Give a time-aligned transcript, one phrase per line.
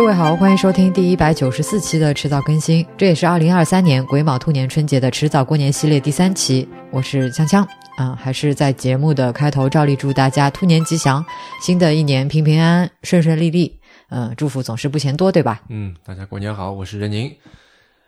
[0.00, 6.66] 各位好，欢迎收听第一百九十四期的迟早更新，这也是二零二三年癸卯兔年春节的迟早过年系列第三期。
[6.90, 7.66] 我是锵锵
[7.98, 11.22] 啊，还是在节目的开头照例祝大家兔年吉祥，
[11.60, 13.78] 新的一年平平安安、顺顺利利。
[14.08, 15.60] 嗯，祝福总是不嫌多，对吧？
[15.68, 17.30] 嗯，大家过年好，我是任宁。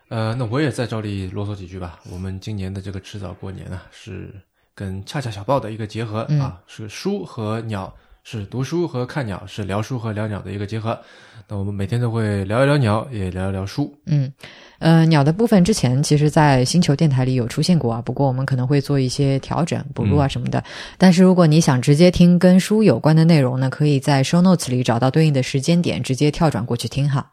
[0.09, 1.99] 呃，那我也再照例啰嗦几句吧。
[2.11, 4.33] 我们今年的这个迟早过年啊，是
[4.73, 7.93] 跟恰恰小报的一个结合啊，是书和鸟。
[8.23, 10.97] 是读书和看鸟，是聊书和聊鸟的一个结合。
[11.45, 13.93] 那我们每天都会聊一聊鸟，也聊一聊书。
[14.05, 14.31] 嗯，
[14.79, 20.63] 呃，鸟的部分之前其实，在星球电台里有出现过啊，不过我们可能会做一些调整、补录啊什么的。
[20.97, 27.29] 但是如果你想直接听跟书有关的内容呢，可以在 show notes 里找到对应的时间点，直接跳转过去听哈。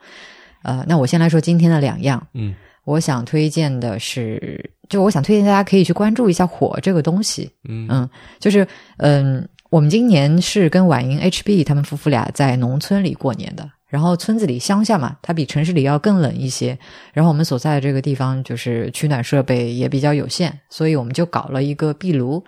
[0.65, 2.27] 呃，那我先来说今天的两样。
[2.35, 2.53] 嗯，
[2.85, 7.49] 我想推荐的是，就我想推荐大家可以去关注一下火这个东西。
[7.69, 8.11] 嗯嗯，
[8.41, 9.49] 就是嗯。
[9.71, 16.77] 我们今年是跟婉莹 HB 他们夫妇俩在农村里过年的，然后村子里乡下嘛，它比城市里要更冷一些。
[17.13, 22.45] 然后我们所在的这个地方就是取暖设备也比较有限，所以我们就搞了一个壁炉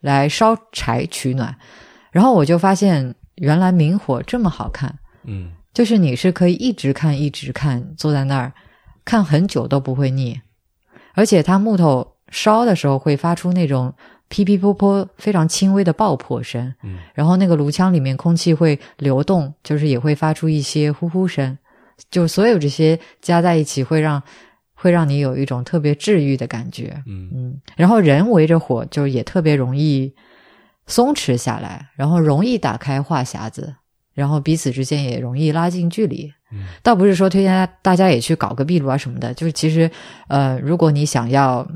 [0.00, 1.56] 来烧柴取暖。
[2.10, 8.52] 然后我就发现，原来明火这么好看，嗯，就是你是可以一直看一直看，坐在那儿
[9.04, 10.40] 看很久都不会腻，
[11.14, 13.94] 而且它木头烧的时候会发出那种。
[14.28, 21.56] 噼噼噗噗，非常轻微的爆破声，嗯，然后那个炉腔里面空气会流动，就是也会发出一些呼呼声，
[22.10, 24.20] 就所有这些加在一起，会让
[24.74, 27.30] 会让你有一种特别治愈的感觉，嗯。
[27.32, 30.12] 嗯，然后人围着火，就也特别容易
[30.86, 33.76] 松弛下来，然后容易打开话匣子，
[34.14, 39.88] 然后彼此之间也容易拉近距离，嗯，倒不是说推荐大家也去搞个壁炉啊什么的，就是其实
[40.28, 41.68] 呃，如果你想要。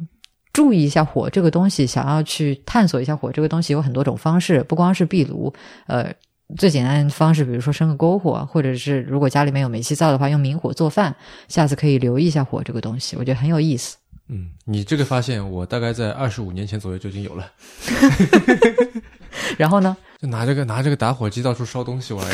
[0.59, 5.55] 注意一下火这个东西，想要去探索一下火这个东西，有很多种方式，不光是壁炉，
[5.87, 6.13] 呃，
[6.57, 11.15] 最简单的方式，比如说生个篝火，或者是如果家里面有煤气灶的话，用明火做饭。
[11.47, 13.99] 下次可以留意一下火这个东西，我觉得很有意思。
[14.27, 17.53] 嗯，你这个发现，我大概在二十五年前左右就已经有了。
[19.57, 19.97] 然后呢？
[20.21, 22.27] 就拿这个拿这个打火机到处烧东西玩。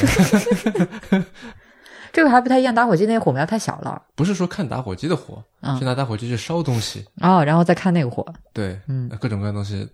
[2.15, 4.01] 这个还不太一样，打火机那个火苗太小了。
[4.15, 5.43] 不是说看打火机的火，
[5.77, 7.05] 是拿打火机去烧东西。
[7.21, 8.25] 哦，然后再看那个火。
[8.53, 9.87] 对，嗯，各种各样东西，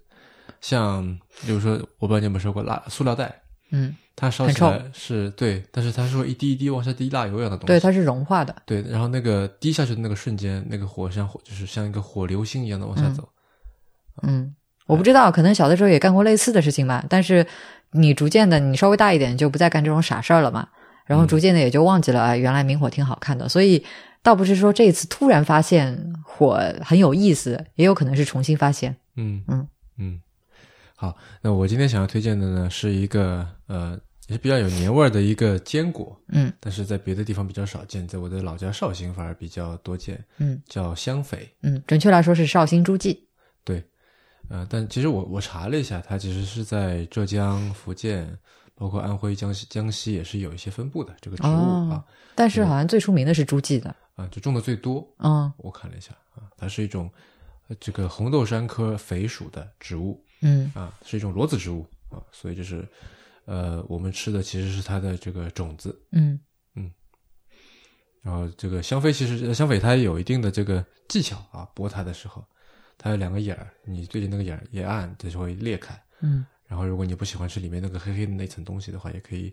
[0.60, 1.03] 像
[1.41, 3.41] 比如说，我不知道你有没有说过蜡塑料袋，
[3.72, 7.66] 嗯，它烧起来是对，但是它是会一滴一滴往下滴蜡油一样的东西。
[7.69, 8.54] 对，它是融化的。
[8.66, 13.26] 对，然后那个滴下去的那个瞬间，那个火像火，就是像一个火流星一样的往下走。
[14.25, 14.54] 嗯，
[14.84, 17.02] 我不知道，可能小的时候也干过类似的事情吧。
[17.08, 17.47] 但是
[17.92, 20.69] 你逐渐的，你稍微大一点，就不再干这种傻事儿了嘛。
[21.10, 23.84] 然后逐渐的也就忘记了啊，原来明火挺好看的，所以
[24.22, 28.94] 倒不是说这次突然发现火很有意思，也有可能是重新发现。
[29.16, 29.66] 嗯嗯。
[29.99, 30.20] 嗯，
[30.94, 43.26] 好，那我今天想要推荐的呢，是一个呃也是比较有年味儿的一个坚果，嗯，但是在别的地方比较少见，在我的老家绍兴反而比较多见，嗯，叫香榧，嗯，准确来说是绍兴诸暨，
[43.65, 43.82] 对，
[44.49, 48.38] 呃，但其实我我查了一下，它其实是在浙江、福建。
[48.80, 52.02] 包括安徽、江西、江西也是有一些分布的这个植物啊，
[52.34, 55.06] 但是好像最出名的是诸暨的啊，就种的最多。
[55.18, 57.10] 嗯，我看了一下啊，它是一种
[57.78, 60.24] 这个红豆杉科肥属的植物。
[60.40, 62.88] 嗯啊，是一种裸子植物啊，所以就是
[63.44, 65.94] 呃，我们吃的其实是它的这个种子。
[66.12, 66.40] 嗯
[66.74, 66.90] 嗯，
[68.22, 72.42] 然后这个香榧其实香榧它有一定的这个技巧啊，剥它的时候，
[72.96, 76.02] 它有两个眼儿，你对着那个眼儿一按，它就会裂开。
[76.20, 76.46] 嗯。
[76.70, 79.53] 然后，如果你不喜欢吃里面那个黑黑的那层东西的话，也可以，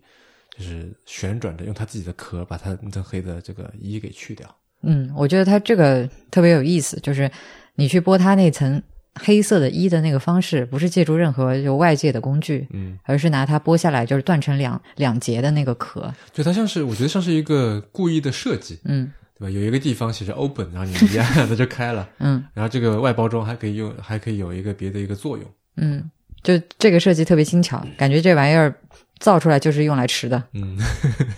[0.55, 4.55] 就是旋转着用它自己的壳把它那层黑的这个衣给去掉。
[4.83, 7.29] 嗯，我觉得它这个特别有意思，就是
[7.73, 8.79] 你去剥它那层
[9.15, 16.13] 黑色的衣的那个方式，不是借助任何就外界的工具，嗯，而是拿它剥下来，就是断成两两截的那个壳。
[16.31, 19.49] 就它像是，我觉得像是一个故意的设计，嗯，对吧？
[19.49, 26.07] 有一个地方写着 open，然后你一按它就开了，嗯，然后这个外包装还可以用，还可以有一个别的一个作用，嗯。
[26.43, 28.73] 就这个设计特别轻巧，感觉这玩意儿
[29.19, 30.41] 造出来就是用来吃的。
[30.53, 30.77] 嗯，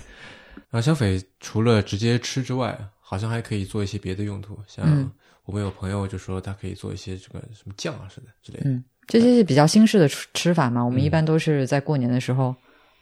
[0.69, 4.59] 然后香榧除了直接吃之外，好像还可以做一些别的用途。
[4.67, 5.11] 像
[5.45, 8.69] 我们有朋友就说，他可以做一些这个什么酱啊似的之类的。
[8.69, 10.83] 嗯，这些是比较新式的吃法嘛。
[10.83, 12.55] 我们一般都是在过年的时候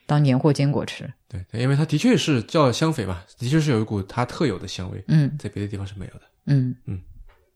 [0.05, 1.11] 当年货坚果吃。
[1.27, 5.03] 对，因为它的确是叫香榧嘛，的确是有一股它特有的香味。
[5.09, 6.21] 嗯，在别的地方是没有的。
[6.45, 7.01] 嗯嗯，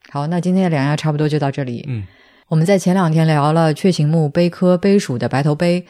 [0.10, 1.86] 好，那今天的两样差不多就到这里。
[1.88, 2.06] 嗯。
[2.52, 5.86] 我们在前两天聊了雀形目杯科杯属的白头杯，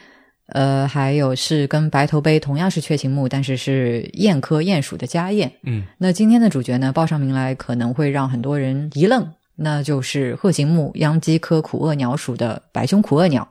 [0.46, 5.50] 呃，还有是跟白头杯同样是雀形目，但是是雁科雁属的家燕。
[5.64, 13.48] 嗯，那今天的主角呢，报上名来可能会让很多人一愣，那就是鹤形目秧鸡科苦萼鸟属的白胸苦萼鸟。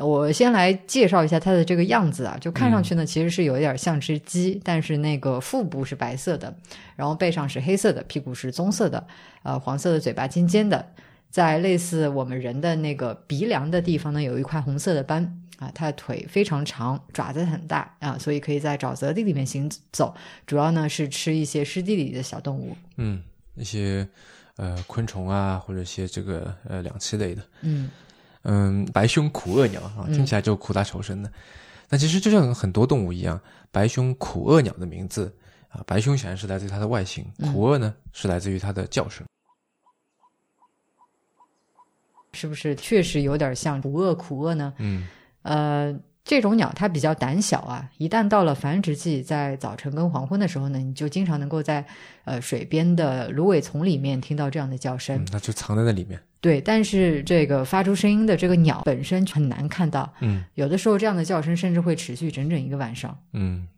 [0.00, 6.54] 我先来介绍一下它的这个样子啊，就看上去呢，其实是有一点像只鸡，但是那个腹部是白色的，
[6.96, 9.06] 然后背上是黑色的，屁股是棕色的，
[9.42, 10.92] 呃，黄色的嘴巴尖尖的，
[11.30, 20.14] 在类似我们人的那个鼻梁的地方呢，有一块红色的斑啊，它的腿非常长，爪子很大啊，所以可以在沼泽地里面行走，
[20.46, 23.22] 主要呢是吃一些湿地里的小动物，嗯，
[23.54, 24.08] 一些
[24.56, 27.90] 呃昆虫啊，或者一些这个呃两栖类的，嗯。
[28.42, 31.32] 嗯，白胸苦厄鸟啊，听起来就苦大仇深的。
[31.88, 33.40] 那其实就像很多动物一样，
[33.70, 35.34] 白胸苦厄鸟的名字
[35.68, 39.26] 啊，白胸显然是来自于它的外形，苦厄呢是来自于它的叫声。
[42.32, 44.72] 是不是确实有点像苦厄苦厄呢？
[44.78, 45.06] 嗯，
[45.42, 46.00] 呃。
[46.22, 51.84] 这种鸟它比较胆小啊，一旦到了繁殖季，在早晨跟黄昏的时候呢，你就经常能够在
[52.24, 55.24] 呃水边的芦苇丛里面听到这样的叫声。
[55.32, 56.20] 那就藏在那里面。
[56.40, 60.12] 对，但是这个发出声音的这个鸟本身很难看到。
[60.20, 63.16] 嗯，有的时候这样的叫声甚至会持续整整一个晚上。
[63.32, 63.68] 嗯，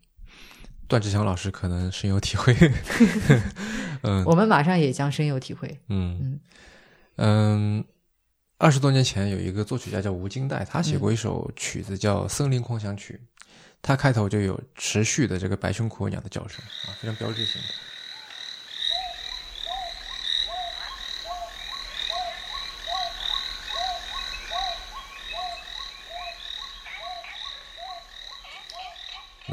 [0.87, 2.55] 段志强老师可能深有体会。
[4.03, 5.67] 嗯， 我们马上也将深有体会。
[5.89, 6.39] 嗯嗯
[7.17, 7.85] 嗯。
[8.59, 13.19] 二十多年前，有一个作曲家叫吴金代，他写过一首曲子叫《森林狂想曲》，
[13.81, 17.67] 他开头就有持续的这个白胸苦鸟的叫声啊，非常标志性的。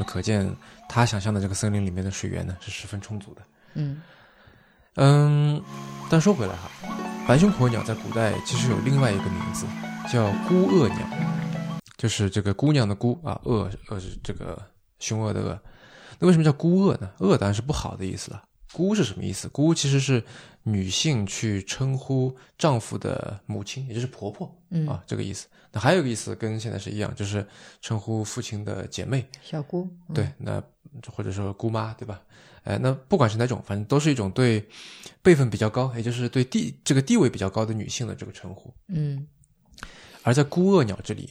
[0.00, 0.50] 那可见
[0.88, 3.42] 他想象的这个森林里面的水源呢是十分充足的。
[3.74, 4.00] 嗯
[4.94, 5.62] 嗯，
[6.10, 6.70] 但说回来哈。
[7.28, 9.66] 白胸苦鸟在古代其实有另外一个名字，
[10.10, 11.06] 叫孤恶鸟，
[11.98, 14.60] 就是这个姑娘的孤啊，恶恶是这个
[14.98, 15.60] 凶恶的恶。
[16.18, 17.10] 那为什么叫孤恶呢？
[17.18, 18.42] 恶当然是不好的意思了。
[18.72, 19.48] 孤是什么意思？
[19.48, 20.22] 姑其实是
[20.62, 24.46] 女性去称呼丈夫的母亲，也就是婆婆
[24.86, 25.48] 啊，这个意思。
[25.72, 27.46] 那还有一个意思跟现在是一样，就是
[27.80, 29.88] 称呼父亲的姐妹，小姑。
[30.14, 30.62] 对，那
[31.08, 32.22] 或者说姑妈，对吧？
[32.64, 34.68] 哎，那不管是哪种，反正都是一种对
[35.22, 38.72] 辈分比较高，也就是对地这个地位比较高的女性的这个称呼。
[38.88, 39.26] 嗯，
[40.22, 41.30] 而在孤恶鸟这里，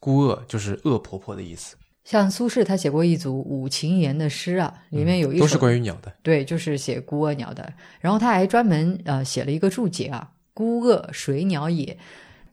[0.00, 1.76] 孤恶就是恶婆婆的意思。
[2.08, 7.70] 像苏轼他写过一组五禽言的诗啊，里面有一都是关于鸟的，对，就是写孤恶鸟的。
[8.00, 11.98] 然后他还专门呃写了一个注解啊：“孤恶水鸟也？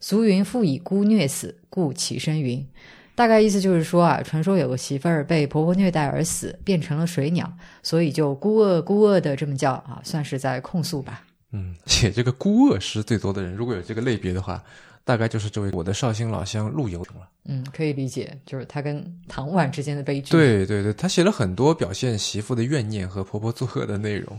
[0.01, 2.67] 俗云复以孤虐死，故其身云。”
[3.15, 7.49] 大概意思就是说啊，传说有个媳妇儿被婆婆虐待而死，变成了水鸟，
[7.81, 11.23] 所以就孤恶孤恶的这么叫啊，算是在控诉吧。
[11.53, 14.61] 嗯，写这个孤恶诗最多的人，如果有这个类别的话，
[15.05, 17.29] 大概就是这位我的绍兴老乡陆游了。
[17.45, 20.31] 嗯，可以理解，就是他跟唐婉之间的悲剧。
[20.31, 24.37] 对对对，他写了很多表现媳妇的怨念和婆婆作恶的内容。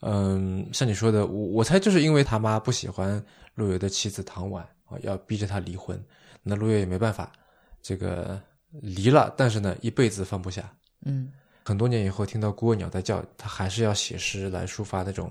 [0.00, 3.22] 嗯，像你说的，我我猜就是因为他妈不喜欢
[3.54, 6.02] 陆游的妻子唐婉啊，要逼着他离婚，
[6.42, 7.30] 那陆游也没办法。
[7.82, 8.40] 这个
[8.70, 10.72] 离了，但是呢，一辈子放不下。
[11.04, 11.30] 嗯，
[11.62, 15.30] 很多年以后听到孤鸟在叫，他还是要写诗来抒发那种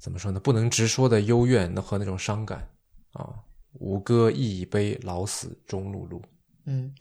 [0.00, 2.68] 怎么说呢，不能直说的幽怨和那种伤感
[3.12, 3.34] 啊。
[3.74, 6.20] 吴歌亦已悲，老死终碌碌。
[6.66, 6.92] 嗯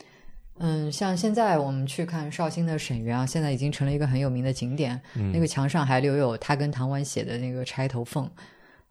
[0.59, 4.99] 嗯，像现在我们去看绍兴的沈园啊，现在已经成了一个很有名的景点。
[5.31, 8.29] 那个墙上还留有他跟唐婉写的那个钗头凤。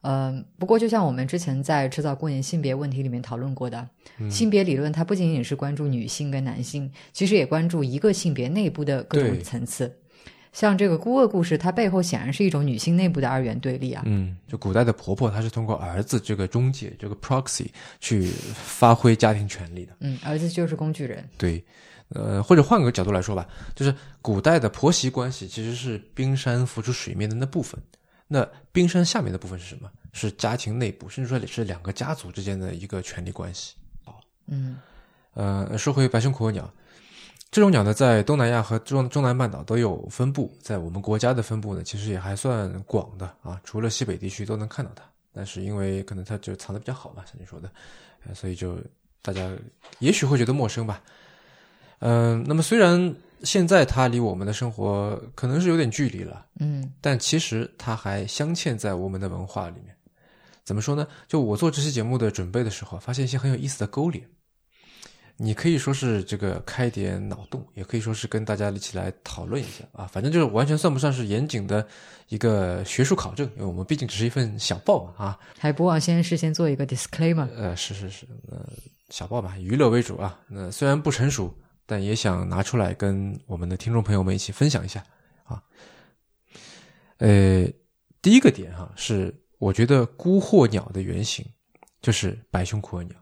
[0.02, 3.88] 嗯，不过就像我们之前在制造过年性别问题里面讨论过的，
[4.30, 9.92] 性别理论它不仅仅是关注女性跟男性，其实也关注一个性别内部的各种层次。
[10.56, 14.02] 像这个孤恶故事，它背后显然是一种女性内部的二元对立啊。
[14.06, 17.66] 嗯，就古代的婆婆，她是通过儿子这个中介，这个 proxy
[18.00, 19.92] 去发挥家庭权利的。
[20.00, 21.28] 嗯，儿子就是工具人。
[21.36, 21.62] 对，
[22.08, 27.78] 呃，或者换个角度来说吧，就是古代的婆媳关系其实是冰山浮出水面的那部分。
[28.26, 29.90] 那冰山下面的部分是什么？
[30.14, 33.74] 是家庭内部，甚至说是两个家族之间的一个权力关系。
[34.02, 34.78] 好，嗯，
[35.34, 36.72] 呃，说回白胸苦鸟，
[37.50, 45.02] 这种鸟呢，在东南亚和中中南半岛都有分布，在我们国家的分布呢，其实也还算广的啊，除了西北地区都能看到它。
[45.32, 47.70] 但是因为可能它就藏的比较好吧，像你说的，
[48.34, 48.78] 所以就
[49.22, 49.50] 大家
[49.98, 51.02] 也许会觉得陌生吧。
[52.00, 53.14] 嗯，那么虽然。
[53.42, 59.94] 现在它离我们的生活可能是有点距离了，嗯，但其实它还镶嵌在我们的文化里面。
[60.64, 61.06] 怎么说呢？
[61.28, 64.26] 就我做这期节目的准备的时候，发现一些很有意思的勾连。
[65.36, 70.06] 你可以说是这个开点脑洞，也可以说是跟大家一起来讨论一下啊。
[70.06, 71.86] 反正就是完全算不上是严谨的
[72.28, 75.38] 一个学术考证，因为我们毕竟只是一份小报嘛啊。
[75.58, 77.48] 还不忘先事先做一个 disclaimer。
[77.54, 78.66] 呃，是是是，呃，
[79.10, 80.40] 小报吧，娱乐为主啊。
[80.48, 81.54] 那虽然不成熟。
[81.88, 85.00] 但也想拿出来跟我们的听众朋友们一起分享一下
[85.44, 85.62] 啊。
[87.18, 87.64] 呃，
[88.20, 91.46] 第一个点哈是，我觉得孤鹤鸟的原型
[92.02, 93.16] 就是白胸苦鸟。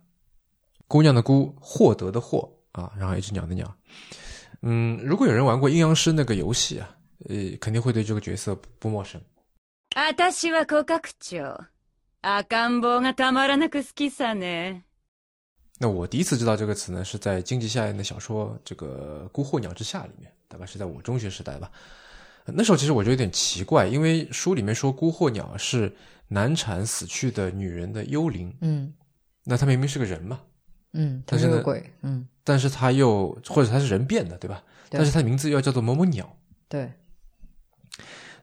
[0.87, 3.75] 姑娘的姑，获得的获啊，然后一只鸟的鸟。
[4.61, 6.95] 嗯，如果有人玩过阴阳师那个游戏啊，
[7.29, 9.21] 呃，肯定会对这个角色不不陌生。
[9.95, 11.57] 私はコカクチョ。
[12.21, 14.83] 赤ん坊がたまらなく好きさね。
[15.79, 21.71] 那我第一次知道这个词呢，是在荆棘夏彦的小说《这个孤鹤鸟之下》里面，大概是在我中学时代吧。
[22.43, 25.95] 那时候其实我就有点奇怪，因为书里面说孤鹤鸟是
[26.27, 28.93] 难产死去的女人的幽灵，嗯
[29.45, 30.41] 那她明明是个人嘛，
[30.94, 34.62] 嗯，它但是个鬼，嗯，但是他又或者他是人变的，对吧？
[34.88, 34.98] 对。
[34.98, 36.34] 但是他的名字又叫做某某鸟。
[36.68, 36.90] 对，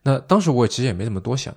[0.02, 1.54] 那当时我其实也没怎么多想，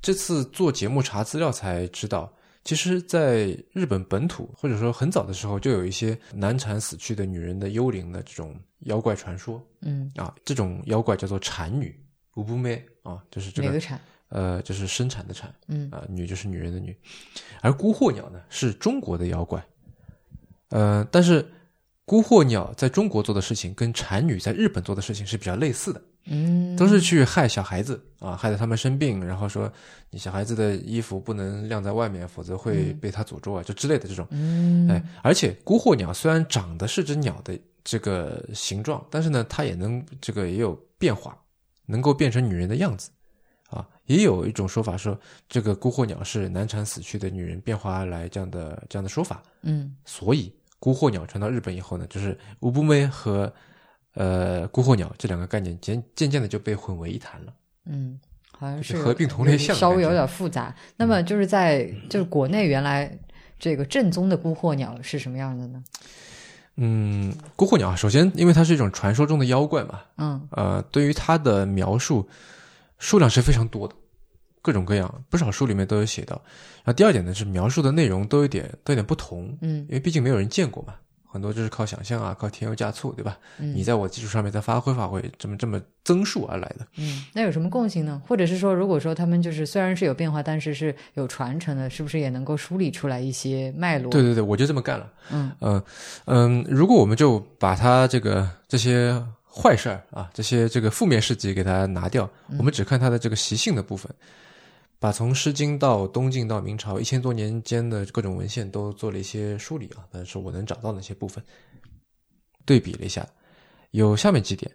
[0.00, 2.32] 这次做节目查资料才知道，
[2.64, 9.62] 其实在日本本土或者说很早的时候，就有一些难产死去的女人的幽灵的这种妖怪传说。
[9.80, 11.94] 嗯，啊，这种妖怪叫做产女，
[12.34, 14.00] 无不妹啊，就是这个哪个产？
[14.28, 15.90] 呃，就是生产的产嗯。
[15.90, 16.96] 啊、女就是女人的女，
[17.60, 19.62] 而孤鹤鸟呢是中国的妖怪，
[20.72, 21.46] 呃，但是
[22.04, 26.02] 孤鹤鸟在中国做的事情跟产女在日本做的事情是比较类似的。
[26.26, 29.70] 嗯，都是去害小孩子啊，害得他们生病，然后说
[30.08, 34.24] 你小孩子的衣服不能晾在外面，否则会被他诅咒啊，就之类的这种。
[34.30, 41.36] 嗯，哎，而且孤鹤鸟虽然长得是只鸟的这个形状，但是呢，它也能这个也有变化，
[41.86, 43.10] 能够变成女人的样子
[43.68, 43.84] 啊。
[44.06, 49.42] 也有一种说法说，这个孤鹤鸟是难产死去的女人变化而来这样的这样的说法。
[49.62, 50.52] 嗯所以
[50.82, 53.52] 孤鹤鸟传到日本以后呢，就是乌布梅和
[54.14, 57.52] 呃孤鹤鸟这两个概念渐渐渐的就被混为一谈了。
[57.86, 58.18] 嗯，
[58.50, 60.74] 好像是是合并同类项稍微有点复杂。
[60.96, 63.16] 那么就是在就是国内原来
[63.60, 65.84] 这个正宗的孤鹤鸟是什么样的呢？
[66.74, 72.28] 嗯，孤鹤鸟啊，首先因为它是一种传说中的妖怪嘛，嗯呃，对于它的描述
[72.98, 73.94] 数量是非常多的，
[74.62, 76.40] 各种各样，不少书里面都有写到。
[76.76, 80.94] 然后第二点呢是描述的内容都有点都有点不同，嗯因为毕竟没有人见过嘛，
[81.26, 83.38] 很多就是靠想象啊，靠添油加醋，对吧？
[83.58, 86.86] 嗯，你在我基础上面再发挥发挥，这么这么增数而来的。
[86.98, 88.20] 嗯，那有什么共性呢？
[88.26, 94.10] 或者是说，如果说他们就是虽然是有变化，但是是有传承的，是不是也能够梳理出来一些脉络？
[94.12, 95.12] 对，对对，我就这么干了。
[95.30, 95.82] 嗯嗯
[96.26, 102.28] 嗯，如果我们就把它这个这些坏事儿啊，这些这个负面事迹给它拿掉，
[102.58, 104.10] 我们只看它的这个习性的部分，
[105.02, 111.42] 把从《诗经》到东晋到明朝一千多年间的各种文献都做了一些梳理啊，但是我能找到那些部分，
[112.64, 113.26] 对比了一下，
[113.90, 114.70] 有下面几点。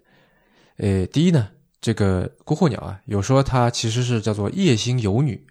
[0.75, 5.41] 呃，第一呢，这个孤鹤鸟啊，有说它其实是叫做夜行游女，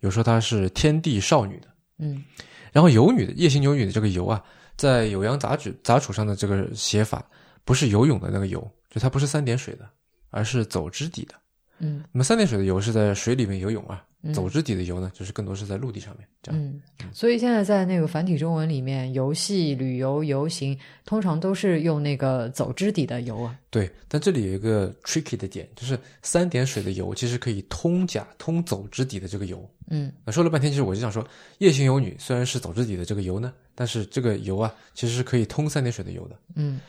[0.00, 1.68] 有说它是天地少女的。
[1.98, 2.24] 嗯
[2.72, 4.42] 然后游女的夜行游女的这个游啊，
[4.74, 7.22] 在酉阳杂志杂处上的这个写法，
[7.62, 9.86] 不是游泳的那个游，就它不是三点水的，
[10.30, 11.34] 而是走之底的。
[11.80, 16.60] 嗯那么三点水的游是在水里面游泳啊，嗯走之底的游呢，就是更多是在陆地上面这样。
[16.60, 16.80] 嗯，
[17.12, 23.58] 所以现在在那个繁体中文里面，游戏、旅游、游行，通常都是用那个走之底的游啊。
[23.70, 29.68] 对，但这里有一个 tricky 的点，就是三点水的游其实可以通甲通走之底的这个游。
[29.90, 31.26] 嗯那说了半天，其实我就想说，
[31.58, 36.38] 夜行游女虽然是走之底的这个游呢，但是这个游啊，其实是可以通三点水的游的。
[36.54, 36.80] 嗯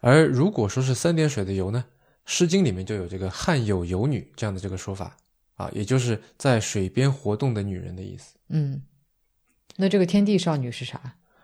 [0.00, 1.82] 而如果说是三点水的游呢，
[2.26, 5.16] 《诗经》里面就有这个“汉有游女”这样的这个说法
[5.54, 8.34] 啊，也就是在水边活动的女人的意思。
[8.48, 8.82] 嗯，
[9.76, 11.00] 那这个天地少女是啥？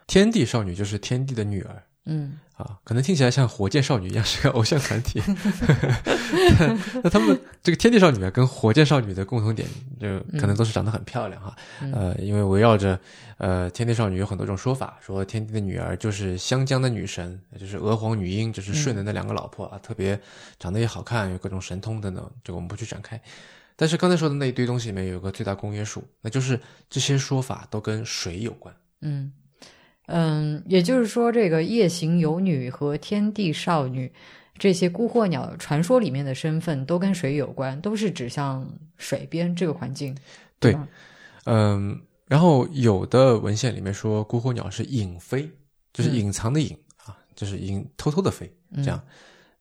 [0.07, 5.23] 天地少女就是天地的女儿嗯啊，可能听起来像火箭少女一样是个偶像团体。
[7.05, 9.69] 那他们这个天地少女啊，跟火箭少女的共同点
[10.01, 11.55] 就可能都是长得很漂亮哈。
[11.81, 12.99] 嗯呃，因为围绕着
[13.37, 20.19] 呃天地少女有很多种说法，说天地的女儿就是湘江的女神，就是娥皇女英，就是舜的那两个老婆啊，特别
[20.59, 23.21] 长得也好看，有各种神通等等，这个我们不去展开。
[23.81, 26.61] 但是刚才说的那一堆东西里面有个最大公约数，那就是
[26.91, 28.77] 这些说法都跟水有关。
[29.01, 29.33] 嗯
[30.05, 34.13] 嗯，也就是说，这个夜行游女和天地少女
[34.59, 40.15] 这些孤鹤鸟传说里面的身份都跟水有关，都是指向水边这个环境。
[40.59, 40.87] 对吧
[41.47, 45.51] 嗯，然后有的文献里面说孤鹤鸟是隐飞，
[45.95, 49.03] 就是嗯隐藏的隐、啊，就是隐偷偷的飞这样。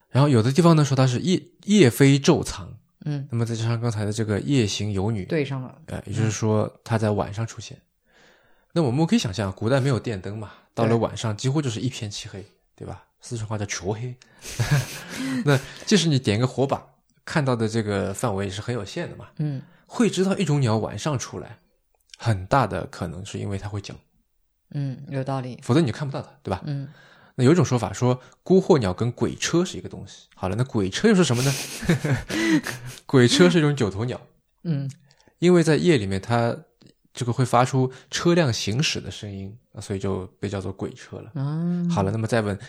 [0.09, 5.81] 然后有的地方呢说它是夜夜飞昼藏，嗯，那么再加上刚才的这个夜行游女，对上了。
[5.87, 7.79] 呃，也就是说它在晚上出现。
[8.71, 13.05] 那我们可以想象，古代没有电灯嘛，到了晚上几乎就是一片漆黑，对吧？
[13.21, 14.15] 四川话叫“黢黑”。
[15.43, 16.85] 那即使你点一个火把，
[17.25, 19.27] 看到的这个范围也是很有限的嘛。
[19.37, 21.57] 嗯会知道一种鸟晚上出来，
[22.17, 23.95] 很大的可能是因为它会叫，
[24.71, 25.59] 嗯，有道理。
[25.63, 26.61] 否则你就看不到它，对吧？
[26.65, 26.87] 嗯
[27.39, 30.27] 那有一种说法说，孤鹤鸟跟鬼车是一个东西。
[30.35, 31.53] 好了，那鬼车又是什么呢？
[33.07, 34.19] 鬼车是一种九头鸟，
[34.63, 34.91] 嗯
[35.39, 36.53] 因为在夜里面它
[37.13, 41.31] 这个会发出车辆行驶的声音，所以就被叫做鬼车了。
[41.35, 42.59] 嗯，好了，那么再问，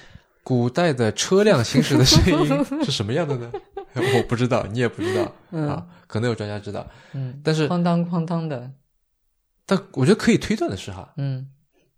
[0.44, 3.50] 古代的车辆行驶的声音 是什么样的呢？
[4.14, 6.86] 我不知道，你也不知道、啊，可能有专家知道。
[7.12, 8.70] 嗯，但是，哐当哐当的，
[9.66, 11.48] 但我觉得可以推断的是哈，嗯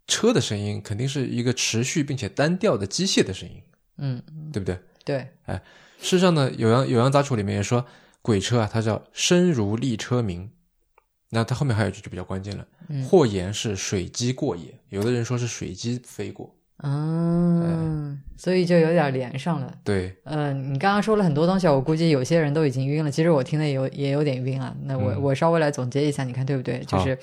[0.06, 3.62] 车的声音肯定是一个持续并且单调的机械的声音，
[3.98, 4.78] 嗯，对不对？
[5.04, 5.62] 对，哎
[5.98, 7.86] 事实上呢，《酉阳酉阳杂处》里面也说，
[8.20, 10.50] 鬼车啊，它叫声如立车鸣。
[11.30, 16.54] 那它后面还有一句就比较关键了，嗯或言是水机过也，有的人说是水机飞过。
[16.84, 19.72] 嗯，所以就有点连上了。
[19.84, 23.10] 对，嗯，你刚刚说了很多东西，我估计有些人都已经晕了。
[23.10, 24.76] 其实我听的也有也有点晕啊。
[24.82, 26.80] 那我、嗯我稍微来总结一下，你看对不对？
[26.80, 27.16] 就是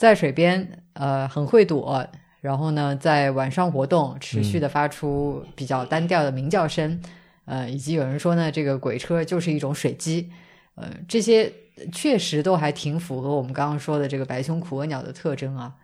[0.00, 2.02] 在水边，呃，很会躲，
[2.40, 6.98] 然后呢，在晚上活动，持续的发出比较单调的鸣叫声，
[7.44, 10.30] 呃，以及有人说呢，这个鬼车就是一种水鸡，
[10.76, 11.52] 呃，这些
[11.92, 15.74] 确实都还挺符合我们刚刚说的这个白胸苦额鸟的特征啊。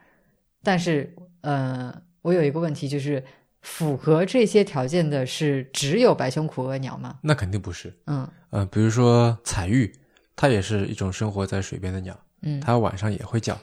[0.63, 3.23] 但是，呃，我有一个问题就是。
[3.63, 7.19] 符合这些条件的是只有白胸苦额鸟吗？
[7.21, 7.93] 那肯定不是。
[8.07, 9.93] 嗯呃，比如说彩玉，
[10.37, 13.59] 它也是一种生活在水边的鸟，嗯它晚上也会叫。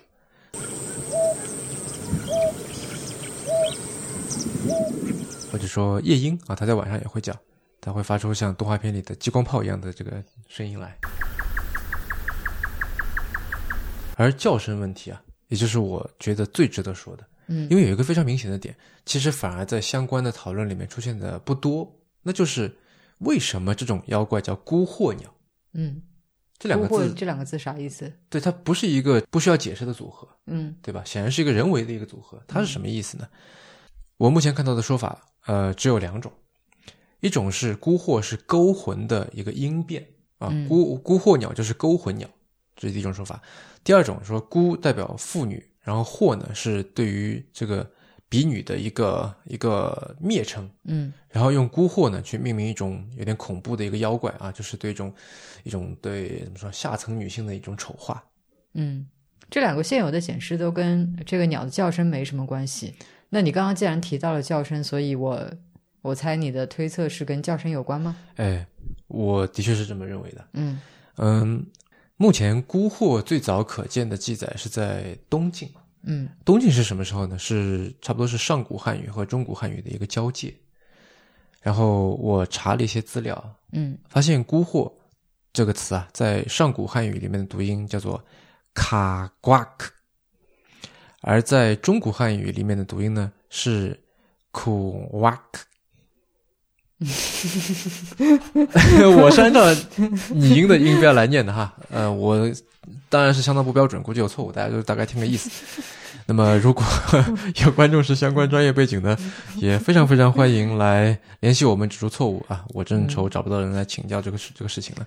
[5.53, 7.31] 或者说夜莺啊，它在晚上也会叫，
[7.79, 10.11] 它会发出像动画片里的激光炮一样的这个
[10.47, 10.97] 声音来。
[14.15, 22.75] 而叫声问题啊，也就是我觉得最值得说的，嗯因为有一个非常明显的点，其实反而在相关的讨论里面出现的不多，那就是
[23.19, 25.31] 为什么这种妖怪叫孤惑鸟？
[25.73, 26.01] 嗯，
[26.57, 28.11] 这两个字，这两个字啥意思？
[28.27, 31.03] 对，它不是一个不需要解释的组合，嗯对吧？
[31.05, 33.27] 显然是一个人为的一个组合，它是什么意思呢？
[34.17, 36.31] 我目前看到的说法，呃，只有两种，
[37.19, 40.05] 一种是孤惑是勾魂的一个音变
[40.37, 42.29] 啊，嗯孤孤惑鸟就是勾魂鸟，
[42.75, 43.41] 这是第一种说法。
[43.83, 47.89] 第二种说孤代表妇女，然后惑呢是对于这个
[48.29, 55.13] 比女的一个一个蔑称，嗯然后用孤惑呢去命名一种有点恐怖的一个妖怪啊，就是对一种
[55.63, 58.23] 一种对怎么说下层女性的一种丑化。
[58.75, 59.05] 嗯，
[59.49, 62.95] 这两个现有的解释都跟这个鸟的叫声没什么关系。
[63.33, 65.43] 那你刚刚既然提到了叫声，所以我
[66.03, 68.15] 我猜你的推测是跟叫声有关吗？
[68.35, 68.63] 哎，
[69.07, 70.47] 我的确是这么认为的。
[70.53, 70.79] 嗯
[71.17, 71.65] 嗯，
[72.15, 75.67] 目前孤惑最早可见的记载是在东晋。
[76.03, 77.39] 嗯东晋是什么时候呢？
[77.39, 80.53] 是差不多是上古汉语和中古汉语的一个交界。
[81.59, 84.93] 然后我查了一些资料，嗯发现“孤惑”
[85.51, 88.23] 这个词啊，在上古汉语里面的读音叫做
[88.75, 89.91] “卡瓜克”，
[91.25, 93.97] 而在中古汉语里面的读音呢是
[94.51, 95.61] “苦哇克”。
[99.17, 99.61] 我是按照
[100.29, 102.51] 你音的音标来念的哈，呃，我
[103.07, 105.49] 当然是相当不标准，估计有错误，大家就大概听个意思。
[106.27, 106.83] 那么，如果
[107.63, 109.17] 有观众是相关专业背景的，
[109.55, 112.65] 也非常非常欢迎来联系我们指出错误啊！
[112.69, 115.05] 我正愁找不到人来请教这个事这个事情呢。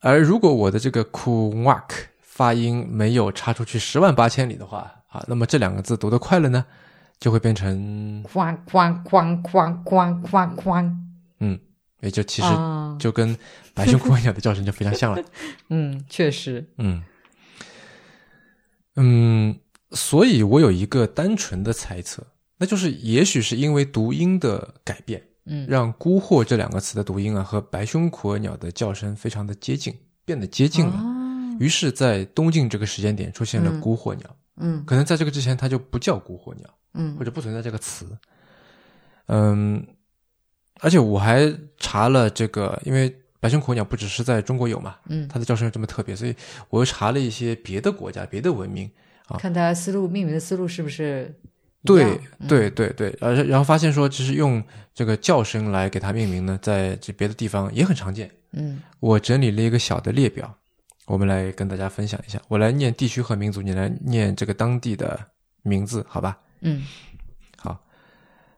[0.00, 1.82] 而如果我的这个 kuwak
[2.36, 6.66] 发音没有差出去十万八千里的话啊，那么这两个字读得快了呢，
[7.18, 10.94] 就会变成哐哐哐哐哐哐哐，
[11.40, 11.58] 嗯，
[12.02, 13.34] 也就其实啊就跟
[13.72, 15.24] 白胸苦鸟的叫声就非常像了。
[15.70, 17.02] 嗯，确实，嗯
[18.96, 19.58] 嗯，
[19.92, 22.22] 所以我有一个单纯的猜测，
[22.58, 29.94] 那就是也许是因为读音的改变，嗯让“孤惑”这两个词的读音啊和白胸苦额鸟的叫声非常的接近，
[30.26, 31.15] 变得接近了。
[31.56, 33.80] 啊于是，在东晋这个时间点出现了嗯。
[33.80, 34.84] 孤火鸟，嗯。
[34.84, 37.16] 可能在这个之前它就不叫孤火鸟，嗯。
[37.16, 38.06] 或者不存在这个词。
[39.26, 39.84] 嗯，
[40.80, 46.34] 而且我还查了这个，因为白胸苦额鸟不只是在中国有嘛，嗯，它的叫声这么特别，所以
[46.70, 48.90] 我又查了一些别的国家、别的文明。
[49.38, 51.34] 看大家思路命名的思路是不是
[51.82, 54.62] 一对对对对，而然后发现说，其实用
[54.94, 58.30] 这个叫声来给它命名呢，在这别的地方也很常见。
[58.52, 58.80] 嗯。
[59.00, 60.56] 我整理了一个小的列表，
[61.06, 62.40] 我们来跟大家分享一下。
[62.48, 65.18] 我来念地区和民族，你来念这个当地的
[65.62, 66.38] 名字，好吧？
[66.60, 66.84] 嗯
[67.56, 67.80] 好，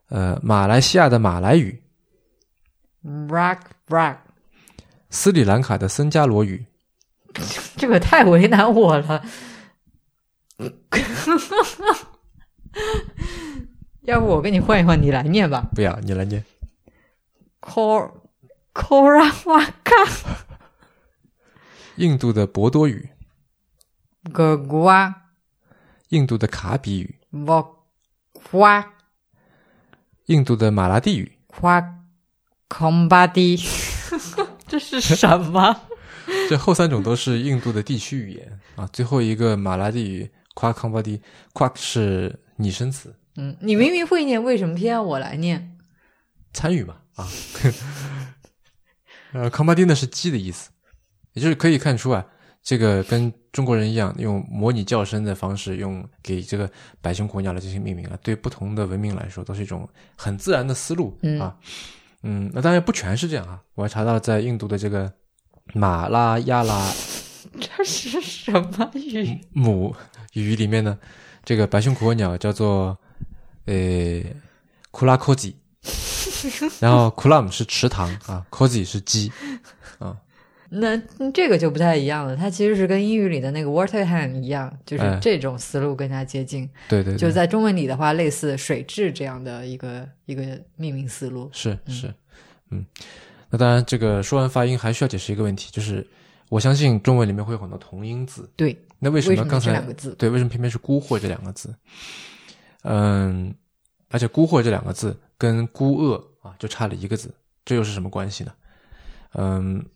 [0.08, 1.80] 呃，马来西亚的马来语
[3.04, 4.16] ，，rock rock，
[5.10, 6.64] 斯里兰卡的僧伽罗语，
[7.76, 9.24] 这个太为难我了。
[14.02, 15.68] 要不我跟你换一换，你来念吧。
[15.74, 16.42] 不要你来念。
[17.60, 18.10] Kor
[18.72, 20.47] Korawaka
[21.98, 23.10] 印度的博多语
[24.32, 25.12] ，Gagua
[26.10, 28.84] 印度的卡比语，Vokwa
[30.26, 31.84] 印度的马拉地语，Kwa
[32.68, 33.60] Kombadi，
[34.68, 35.80] 这是什么？
[36.48, 38.86] 这后三种都是印度的地区语言啊。
[38.92, 43.14] 最后一个马拉地语 b a d i Quack 是拟声词。
[43.36, 45.76] 嗯，你明明会念，为什么偏要我来念？
[46.52, 47.26] 参与嘛啊。
[49.32, 50.70] 呃 a d i 呢是鸡的意思，
[51.32, 52.24] 也就是可以看出啊，
[52.62, 58.18] 这个跟中国人一样，用模拟叫声的方式，用给这个白胸火鸟来进行命名啊。
[58.22, 61.56] 对不同的文明来说，都是一种很自然的思路啊。
[62.22, 63.62] 嗯，那当然不全是这样啊。
[63.74, 65.12] 我还查到在印度的这个
[65.74, 66.92] 马拉亚拉，
[67.60, 69.40] 这是什么语？
[69.52, 69.94] 母
[70.32, 70.98] 语里面呢，
[71.44, 72.98] 这个白胸火鸟叫做
[73.66, 73.74] 呃
[74.90, 75.56] 库拉科吉。
[76.80, 79.32] 然后 l a m 是池塘啊，cozy 是鸡
[79.98, 80.16] 啊，
[80.70, 80.96] 那
[81.32, 82.36] 这个就不太一样了。
[82.36, 86.68] 它其实是跟英语里的那个 water hand 一样，就是这种思路更加接近。
[86.88, 90.42] 对对，就在中文里的话，类似水质这样的一个一个
[90.76, 91.48] 命名思路。
[91.52, 92.12] 是是，
[92.70, 92.84] 嗯，
[93.50, 96.06] 那当然，这个说完发音还需要解释一个问题，就是
[96.48, 98.48] 我相信中文里面会有很多同音字。
[98.56, 100.14] 对，那为什么刚才两个字？
[100.16, 101.74] 对，为什么偏偏是孤惑这两个字？
[102.82, 103.54] 嗯，
[104.10, 105.16] 而且孤惑这两个字。
[105.40, 107.32] 跟孤恶啊，就差了一个字，
[107.64, 108.52] 这又是什么关系呢？
[109.34, 109.86] 嗯，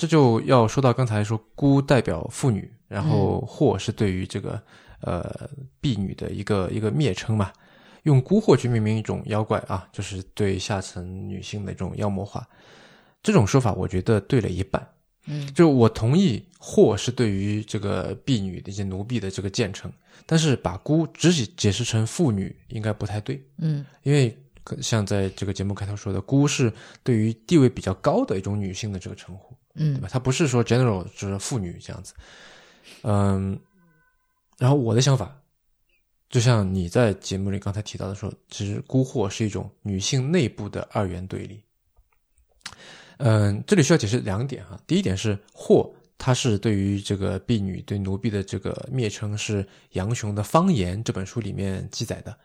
[0.00, 4.58] 这就要说到刚才说孤代表妇女，然后惑是对于这个
[5.02, 5.46] 呃
[5.78, 7.52] 婢女的一个一个蔑称嘛，
[8.04, 12.48] 用孤惑去命名一种妖怪啊，就是对下层女性的一种妖魔化。
[13.22, 14.88] 这种说法我觉得对了一半，
[15.26, 19.92] 嗯，就我同意惑是对于这个婢女的一些奴婢的这个贱称，
[20.24, 24.34] 但是把孤只解释成妇女应该不太对，嗯，因为。
[24.80, 30.08] 像在这个节目开头说的，孤是对于地位比较高的一种女性的这个称呼，嗯，对吧？
[30.10, 32.14] 它不是说 general 就是妇女这样子，
[33.02, 33.58] 嗯。
[34.58, 35.34] 然后我的想法，
[36.28, 41.62] 就像你在节目里刚才提到的说，其实孤惑是一种女性内部的二元对立。
[43.18, 44.78] 嗯，这里需要解释两点啊。
[44.86, 52.36] 第一点是惑，它是对于这个婢女对奴婢的这个蔑称，是杨雄的《方言》这本书里面记载的。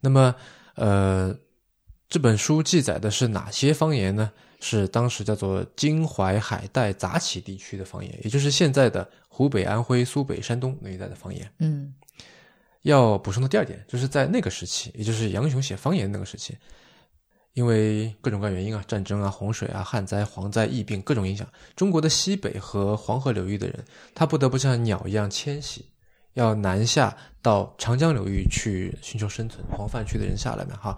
[0.00, 0.34] 那么，
[0.74, 1.36] 呃。
[2.12, 4.32] 这本书记载的是哪些方言呢？
[4.60, 11.50] 是当时叫做京淮海带杂起地区的方言，也就是现在的湖北、安徽、苏北、山东那一带的方言。
[11.58, 11.92] 嗯，
[12.82, 16.56] 要补充的第二点，就是在那个时期，也就是杨雄写方言那个时期，
[17.54, 25.84] 因为各种各样原因啊，战争啊、洪水啊、旱灾、蝗灾、疫病各种影响，中国的西北和黄河流域的人，他不得不像鸟一样迁徙，
[26.34, 29.64] 要南下到长江流域去寻求生存。
[29.70, 30.96] 黄泛区的人下来嘛，哈。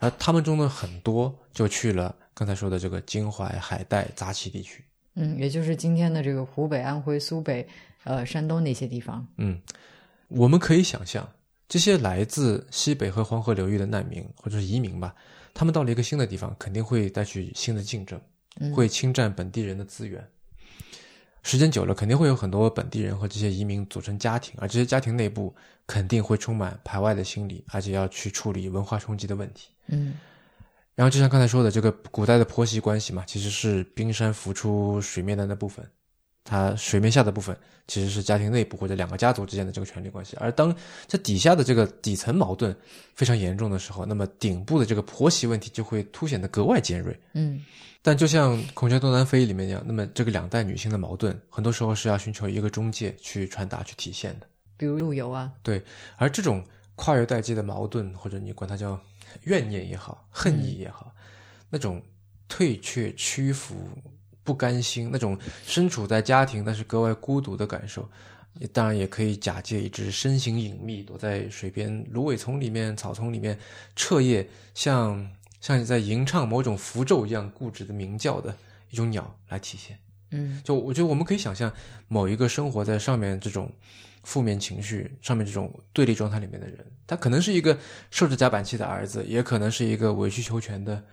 [0.00, 4.84] 而他们中的很多就去了刚才说的这个京淮海带杂齐地区，
[5.14, 7.68] 嗯，也就是今天的这个湖北、安徽、苏北、
[8.04, 9.24] 呃山东那些地方。
[9.36, 9.60] 嗯，
[10.28, 11.28] 我们可以想象，
[11.68, 15.14] 这些来自西北和黄河流域的难民或者是移民吧，
[15.52, 18.20] 他们到了一个新的地方，肯定会带去新的竞争，
[18.74, 20.26] 会侵占本地人的资源。
[21.42, 25.54] 时间久了，肯定会有很多本地人和这些移民组成家庭，而这些家庭内部
[25.86, 29.68] 肯定会充满排外的心理，而且要去处理文化冲击的问题。
[29.86, 30.14] 嗯，
[30.94, 35.84] 然后就像刚才说的，这个古代的婆媳关系嘛，其实是冰山浮出水面的那部分，
[36.44, 40.36] 它水面下的部分其实是家庭内部或者两个家族之间的这个权力关系。
[40.40, 40.74] 而当
[41.06, 42.74] 这底下的这个底层矛盾
[43.14, 47.18] 非常严重的时候，那么顶部的这个婆媳问题就会凸显得格外尖锐。
[47.34, 47.64] 嗯。
[48.02, 54.46] 但就像《孔雀东南飞》里面一样，那么这个两代女性的矛盾，很多时候是要寻求一个中介去传达、去体现的。
[54.78, 55.82] 比如陆游啊，对。
[56.16, 58.98] 而这种跨越代际的矛盾，或者你管它叫
[59.42, 61.12] 怨念也好、恨意也好，
[61.68, 62.00] 那种
[62.48, 63.76] 退却、屈服、
[64.44, 68.08] 不甘心，那种身处在家庭但是格外孤独的感受，
[68.72, 73.58] 当然也可以假借一只身形隐秘、躲在水边芦苇丛里面、草丛里面
[73.96, 75.30] 彻夜像。
[75.60, 78.56] 像你在吟唱某种符咒一样固执的鸣叫的
[78.88, 79.98] 一种鸟来体现，
[80.30, 81.70] 嗯，就我觉得我们可以想象
[82.08, 83.70] 某一个生活在上面这种
[84.24, 87.78] 负面情绪上面这种对立状态里面的人，他可能是一个
[88.10, 91.04] 受着夹板气的儿子，也可能是一个委曲求全的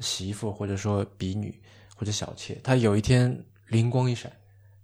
[0.00, 1.60] 媳妇，或者说婢女
[1.98, 2.54] 或者小妾。
[2.62, 4.32] 他有一天灵光一闪，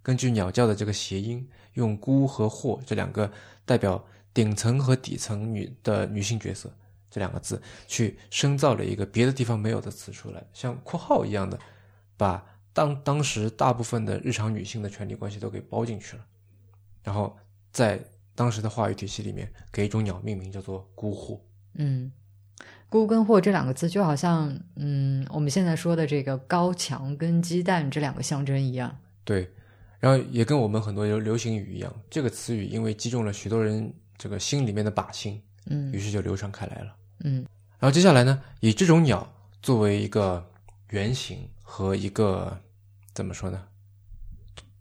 [0.03, 3.31] 根据鸟叫的这个谐音，用孤和惑这两个
[3.65, 6.69] 代表顶层和底层女的女性角色。
[7.09, 11.57] 这两个字去深造了一个别的地方没有的词出来，像括号一样的，
[12.17, 16.25] 把当当时大部分的日常女性的权利关系都给包进去了，
[17.03, 17.37] 然后
[17.71, 21.39] 在当时的话语体系里面给一种鸟命名叫做孤惑。
[21.75, 22.11] 嗯，
[22.95, 28.97] 孤跟惑这两个字就好像，嗯，我们现在说的这个高墙跟鸡蛋这两个象征一样。
[29.25, 29.51] 对，
[29.99, 36.95] 然后也跟我们很多流流行语一样，这个词语因为击中了许多人这个心里面的靶心，嗯，于是就流传开来了。
[37.25, 37.45] 嗯，
[37.79, 39.29] 然后接下来呢，以这种鸟
[39.61, 40.49] 作为一个
[40.91, 42.57] 原型和一个
[43.13, 43.61] 怎么说呢？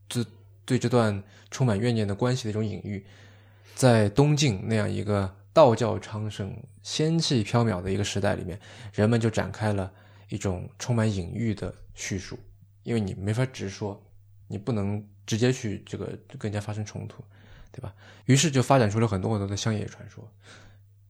[0.09, 0.24] 这
[0.64, 3.05] 对这段充满怨念的关系的一种隐喻，
[3.74, 8.60] 在东晋那样一个道教昌盛、仙气飘渺的一个时代里面，
[8.92, 9.90] 人们就展开了
[10.28, 12.38] 一种充满隐喻的叙述，
[12.82, 13.98] 因为你没法直说，
[14.48, 16.06] 你不能直接去这个
[16.38, 17.22] 跟人家发生冲突，
[17.70, 17.94] 对吧？
[18.26, 20.28] 于是就发展出了很多很多的乡野传说，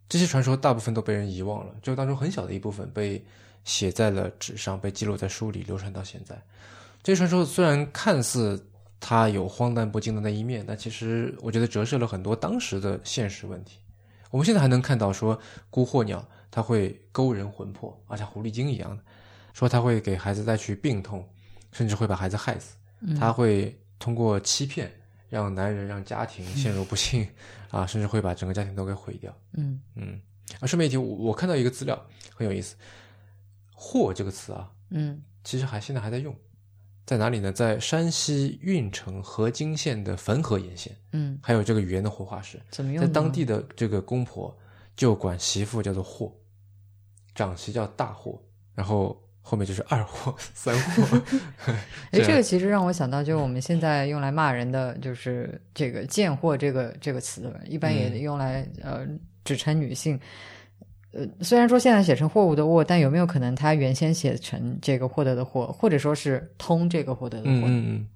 [0.09, 3.25] 这些传说大部分都被人遗忘了，就当中很小的一部分被
[3.65, 6.41] 写在了纸上，被记录在书里，流传到现在。
[7.03, 8.63] 这些传说虽然看似
[9.01, 13.79] 它有荒诞不经的那一面，但其实我觉得折射了很多当时的现实问题。
[14.35, 15.39] 我们现在还能看到说
[15.71, 19.01] 孤鹤鸟它会勾人魂魄，啊，像狐狸精一样的，
[19.53, 21.25] 说它会给孩子带去病痛，
[21.71, 22.75] 甚至会把孩子害死。
[23.17, 24.93] 它会通过欺骗
[25.29, 27.25] 让男人让家庭陷入不幸，
[27.71, 29.33] 啊，甚至会把整个家庭都给毁掉。
[29.53, 30.21] 嗯嗯。
[30.59, 32.75] 啊，顺便一提，我我看到一个资料很有意思
[33.73, 36.35] ，“祸”这个词啊，嗯其实还现在还在用。
[37.07, 37.53] 在哪里呢？
[37.53, 42.59] 在山西运城河津县的汾河沿线，嗯，还有这个语言的活化石。
[42.71, 43.01] 怎么用？
[43.05, 44.57] 在当地的这个公婆
[44.97, 46.33] 就管媳妇叫做霍，
[47.35, 48.41] 长媳叫大霍，
[48.75, 51.21] 然后后面就是二霍、三霍。
[52.13, 59.07] 哎，这个其实让我想到，就是我们现在用来骂人的，就是这个“贱货”这个这个词，一般也嗯用来、呃
[59.45, 60.19] 指称女性。
[61.15, 67.51] 呃，虽然说现在写成货物的“物”，但有没有可能它原先写成这个获得的“获”，或者说是通这个获得的“获”？
[67.51, 68.09] 嗯嗯嗯，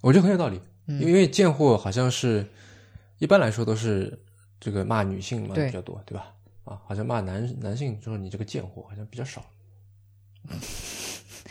[0.00, 2.46] 我觉得很有道理，嗯因为贱货好像是
[3.18, 4.16] 一般来说都是
[4.60, 6.32] 这个骂女性骂的对比较多，对吧？
[6.64, 9.44] 啊，好像骂男男性说你这个贱货好像比较少。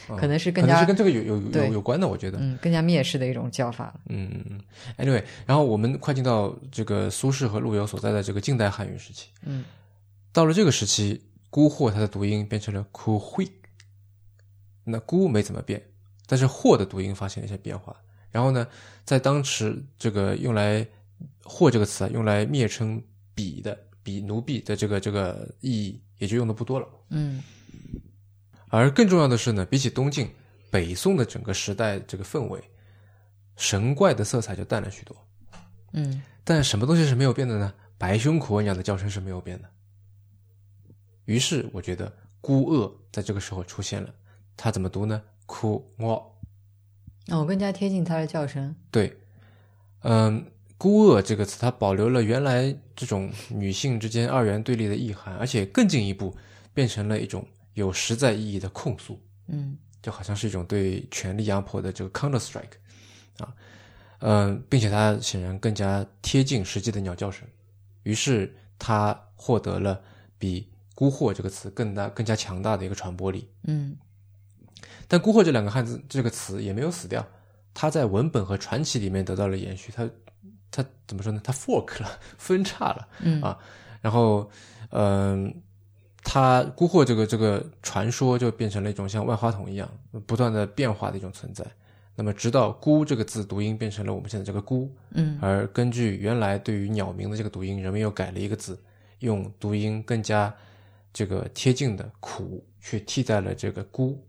[0.10, 2.38] 啊可能是更加是跟这个有有有有关的，我觉得。
[2.41, 3.93] 嗯，更加蔑视的一种叫法。
[4.10, 4.62] 嗯嗯嗯。
[4.97, 9.30] Anyway，然后我们快进到这个苏轼和陆游所在的这个近代汉语时期。
[9.43, 9.63] 嗯
[10.34, 13.48] 到了这个时期，孤货它的读音变成了枯会，
[14.84, 15.82] 那孤没怎么变，
[16.26, 17.96] 但是货的读音发生了一些变化。
[18.32, 18.67] 然后呢，
[19.06, 20.86] 在当时这个用来
[21.46, 23.00] “货”这个词啊，用来蔑称
[23.36, 26.88] 鄙的鄙奴婢的这个这个意义，也就用的不多了。
[27.10, 27.39] 嗯
[28.69, 30.28] 而更重要的是呢，比起东晋、
[30.72, 32.60] 北宋的整个时代这个氛围，
[33.56, 35.15] 神怪的色彩就淡了许多。
[35.91, 37.72] 嗯但什么东西是没有变的呢？
[38.00, 39.69] 白胸苦鹅鸟的叫声是没有变的。
[41.26, 44.14] 于是我觉得孤恶在这个时候出现了，
[44.58, 45.22] 它怎么读呢？
[45.46, 46.40] 哭我
[47.28, 48.76] 哦，更加贴近它的叫声。
[48.92, 49.16] 对，
[50.02, 50.46] 嗯，
[50.78, 56.36] 孤恶这个词它保留了原来这种女性之间二元对立的意涵，而且更进一步
[56.74, 59.20] 变成了一种有实在意义的控诉。
[59.48, 62.76] 嗯就好像是一种对权力压迫的这个 counter strike
[63.38, 63.56] 啊，
[64.20, 67.48] 嗯，并且它显然更加贴近实际的鸟叫声，
[68.04, 70.02] 于是它获得了
[70.38, 70.70] 比
[71.04, 73.50] “孤惑”这个词更大、更加强大的一个传播力。
[73.63, 73.98] 嗯
[75.08, 77.26] 但“孤惑”这两个汉字这个词也没有死掉，
[77.74, 79.92] 它在文本和传奇里面得到了延续。
[79.94, 80.10] 它
[80.72, 81.42] 它怎么说呢？
[81.44, 83.08] 它 fork 了，分叉了。
[83.20, 83.60] 嗯啊
[84.02, 84.50] 然后，
[84.92, 85.54] 嗯、
[86.24, 89.89] 它孤惑这个这个传说就变成了一种像万花筒一样
[90.26, 91.66] 不断的变化的一种存在。
[92.16, 98.80] 那么，直到“孤”这个字读音变成了我们现在这个“孤”，嗯而根据原来对于鸟鸣的这个读音，人们又改了一个字，
[99.20, 100.54] 用读音更加
[101.13, 104.21] 这个贴近的“苦”去替代了这个“孤”，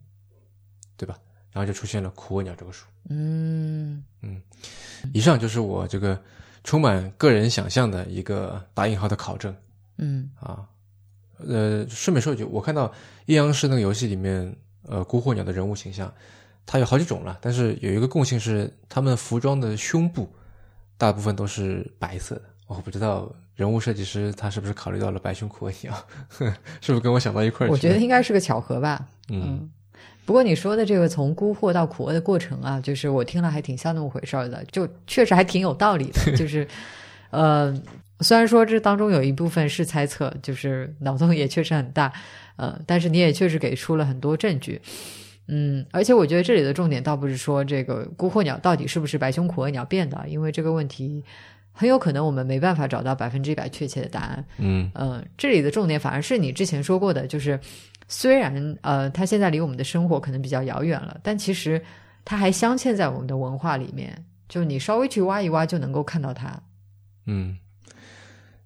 [0.97, 1.19] 对吧？
[1.51, 2.87] 然后就出现了“苦鹅鸟”这个数。
[3.09, 4.05] 嗯
[5.13, 6.21] 以上就是我这个
[6.63, 9.55] 充满个人想象的一个打引号的考证。
[9.99, 10.67] 嗯啊，
[11.39, 12.93] 呃，顺便说一句，我看到
[13.27, 16.13] 阴阳师那个游戏里面，呃，孤惑鸟的人物形象，
[16.67, 20.29] 它有好几种了，但是有一个共性是，他们服装的胸部
[20.97, 22.43] 大部分都是白色的。
[22.67, 25.95] 我不知道人物设计师他是不是考虑到了白胸苦鹅鸟，
[26.81, 27.71] 是不是跟我想到一块儿？
[27.71, 29.07] 我觉得应该是个巧合吧。
[29.29, 29.71] 嗯
[30.27, 36.33] 不过你说的这个从孤惑到苦厄的过程啊，就是我听了还挺像那么回事儿的，就确实还挺有道理的。
[36.35, 36.67] 就是，
[37.29, 37.79] 呃，
[38.21, 42.11] 虽然说这当中有一部分是猜测，就是脑洞也确实很大，
[42.57, 44.81] 呃，但是你也确实给出了很多证据。
[45.49, 51.23] 嗯，而且我觉得这里的重点倒不是说这个孤惑鸟到底是不是白胸苦厄鸟变的，因为这个问题
[51.77, 54.45] 很有可能我们没办法找到百分之一百确切的答案。
[54.59, 57.59] 嗯呃，这里的重点反而是你之前说过的，就是
[58.09, 61.83] 虽然呃，它现在离我们的生活可能比较遥远了，但其实
[62.25, 66.63] 它还镶嵌在我们的文化里面，就你稍微去挖一挖就能够看到它。
[67.27, 67.59] 嗯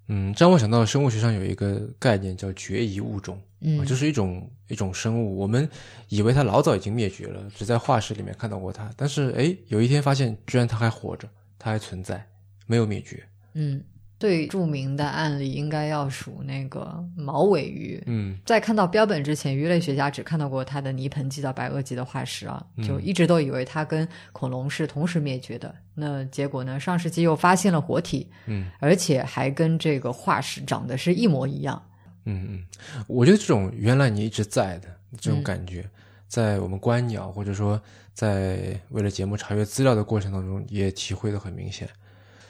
[0.07, 3.41] 嗯，这让我想到生物学上有一个概念叫绝疑物种。
[3.61, 5.67] 嗯啊，就是一种一种生物，我们
[6.07, 12.25] 以为它老早已经灭绝了，只在化石里面看到过它，但是哎，有一天发现居然它还活着，它还存在，
[12.69, 13.23] 没有灭绝。
[13.55, 13.83] 嗯
[14.19, 18.03] 最著名的案例应该要数那个毛尾鱼。
[18.05, 25.73] 嗯在看到标本之前，鱼类学家只看到过它的泥盆纪到白垩纪的化石啊，嗯就一直都以为它跟恐龙是同时灭绝的。
[25.95, 26.77] 那结果呢？
[26.79, 31.81] 上世纪又发现了活体，嗯而且还跟这个化石长得是一模一样。
[32.25, 32.65] 嗯嗯，
[33.07, 35.89] 我觉得这种原来你一直在的这种嗯感觉，
[36.27, 37.81] 在我们观鸟或者说
[38.13, 41.87] 在为了节目查阅资料的过程当中，也体会的很明显。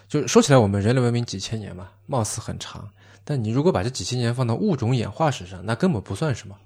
[0.10, 2.89] 就是说起来，我们人类文明几千年嘛，貌似很长，
[3.24, 6.58] 但你如果把这几千年放到物种演化史上，那根本不算什么。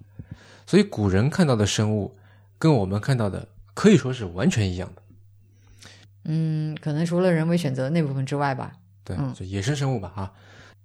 [0.65, 2.15] 所以古人看到的生物，
[2.57, 5.01] 跟我们看到的可以说是完全一样的。
[6.23, 8.71] 嗯，可能除了人为选择那部分之外吧。
[9.03, 10.31] 对嗯，就野生生物吧啊，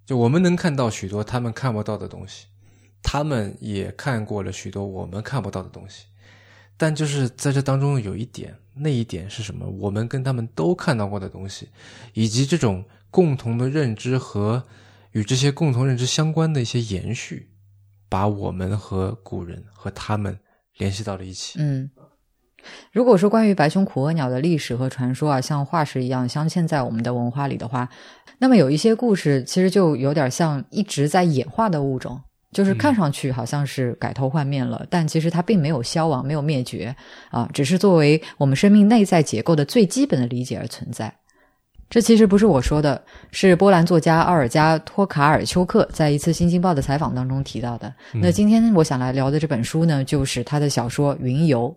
[0.04, 2.46] 就我们能看到许多他们看不到的东西，
[3.00, 6.06] 他们也看过了许多我们看不到的东西，
[6.76, 9.68] 但就是在这当中有一点，那一点是什么？
[9.68, 11.68] 我们跟他们都看到过的东西，
[12.14, 14.62] 以及这种共同的认知和
[15.12, 17.48] 与这些共同认知相关的一些延续，
[18.08, 20.38] 把我们和古人和他们
[20.76, 21.58] 联系到了一起。
[21.60, 21.90] 嗯，
[22.92, 27.88] 如果说关于白胸苦额鸟的历史和传说啊，像化石一样镶嵌在我们的文化里的话，
[28.38, 32.20] 那么有一些故事其实就有点像一直在演化的物种。
[32.52, 36.94] 就是看上去好像是改头换面了，但其实它并没有消亡，没有灭绝
[37.30, 41.12] 啊，只是作为我们生命内在结构的最基本的理解而存在。
[41.90, 47.90] 这其实不是我说的，是波兰作家奥尔加·托卡尔丘克在一次《新京报》的采访当中提到的。
[48.12, 51.74] 那今天我想来聊的这本书呢，就是他的小说《云游》。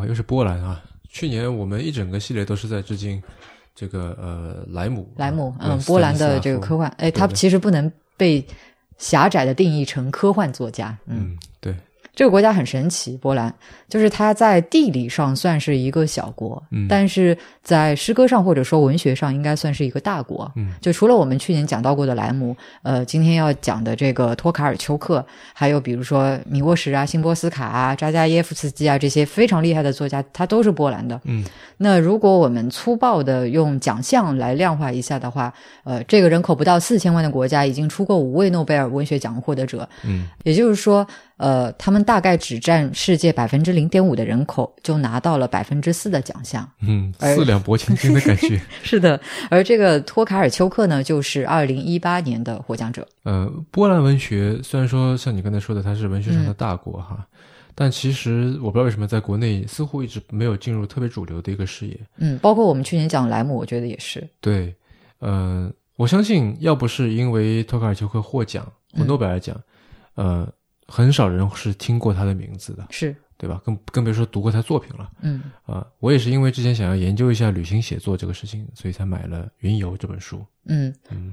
[0.00, 0.82] 哦，又是波兰啊！
[1.10, 3.22] 去年我们一整个系列都是在致敬
[3.74, 8.42] 这个呃莱姆，莱姆，呃嗯，波兰的这个科，幻，哎，它其实不能被
[9.00, 11.74] 狭窄的定义成科幻作家，嗯，对，
[12.20, 13.50] 这个国家很神奇，波兰
[13.88, 20.52] 就是它在地理上算是一个小国，嗯但是在诗歌上或者说文学上应该算是一个大国。
[20.54, 31.18] 嗯，就除了我们去年讲到过的莱姆，呃，今天要讲的这个托卡尔丘克，还有比如说米沃什啊、辛波斯卡啊、扎加耶夫斯基啊这些非常厉害的作家，他都是波兰的。
[31.24, 31.42] 嗯
[31.78, 35.50] 那如果我们粗暴的用奖项来量化一下的话，
[35.84, 41.06] 呃，这个人口不到四千万的国家已经出过五位诺贝尔文学奖获得者，嗯也就是说，
[41.40, 46.70] 呃，他们大概只占世界百分之零点五的人口，就拿到了百分之四的奖项。
[46.82, 48.60] 嗯，四两拨千斤的感觉。
[48.84, 53.08] 是的，而这个托卡尔丘克呢，就是二零一八年的获奖者。
[53.22, 57.26] 呃，波兰文学虽然说像你刚才说的，它是文学嗯上的大国哈，
[57.74, 61.98] 但其实我不知道为什么在国内似乎一直没有进入特别主流的一个视野。
[62.18, 64.28] 嗯，包括我们去年讲莱姆，我觉得也是。
[64.42, 64.74] 对，
[65.20, 69.58] 呃，我相信要不是因为托卡尔丘克获奖获嗯诺贝尔奖，
[70.16, 70.46] 呃，
[70.90, 73.62] 很少人是听过他的名字的，是，对吧？
[73.64, 75.10] 更更别说读过他作品了。
[75.22, 80.44] 嗯啊、我也是因为之前想要研究一下旅行写作这个事情，所以才买了《云游》这本书。
[80.66, 80.92] 嗯。
[81.10, 81.32] 嗯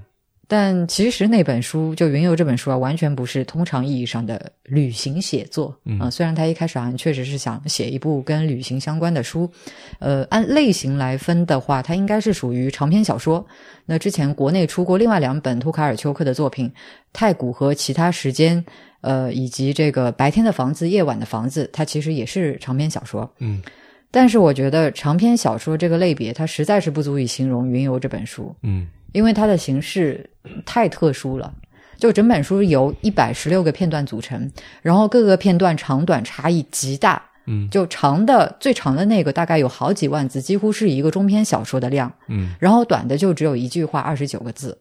[0.49, 9.51] 但其实那本书就《云游》这本书啊，完全不是通常意义上的旅行写作嗯啊、虽然他一开始好像确实是想写一部跟旅行相关的书，
[9.99, 13.45] 呃，按类型来分的话，它应该是属于长篇小说。
[13.85, 16.69] 那之前国内出过另外两本托卡尔丘克的作品，
[17.11, 18.63] 《太古和其他时间》，
[19.01, 23.29] 呃，以及这个《白天的房子，夜晚的房子》，它其实也是长篇小说。
[23.39, 23.61] 嗯
[24.09, 28.55] 但是我觉得长篇小说这个类别，它实在是不足以形容《云游》这本书。
[28.63, 30.27] 嗯因为它的形式
[30.65, 31.53] 太特殊了。
[31.97, 34.49] 就整本书由一百十六个片段组成，
[34.81, 37.21] 然后各个片段长短差异极大。
[37.47, 42.11] 嗯就长的最长的那个大概有好几万字，几乎是一个中篇小说的量。
[42.27, 44.77] 嗯然后短的就只有一句话，二十九个字。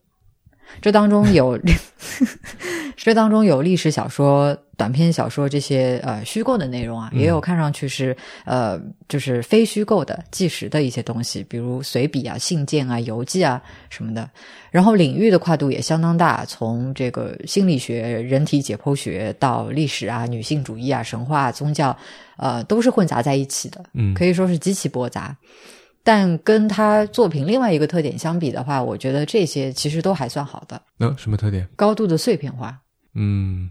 [0.80, 1.58] 这当中有，
[2.96, 14.28] 这当中有历史小说、短篇小说这些呃虚构的内容啊，嗯也有看上去是呃就是非虚构的纪实的一些东西，比如随笔啊、信件啊、游记啊什么的。
[14.70, 21.96] 然后领域的跨度也相当大，从这个心理学、人体解剖学到历史啊、女性主义啊、神话、宗教，
[22.36, 23.82] 呃，都是混杂在一起的。
[23.94, 25.34] 嗯可以说是极其驳杂。
[26.06, 30.80] 但跟他作品另外一个特点相比的话，我觉得这些其实都还算好的。
[30.96, 31.66] 那、什么特点？
[31.74, 32.78] 高度的碎片化，
[33.14, 33.68] 嗯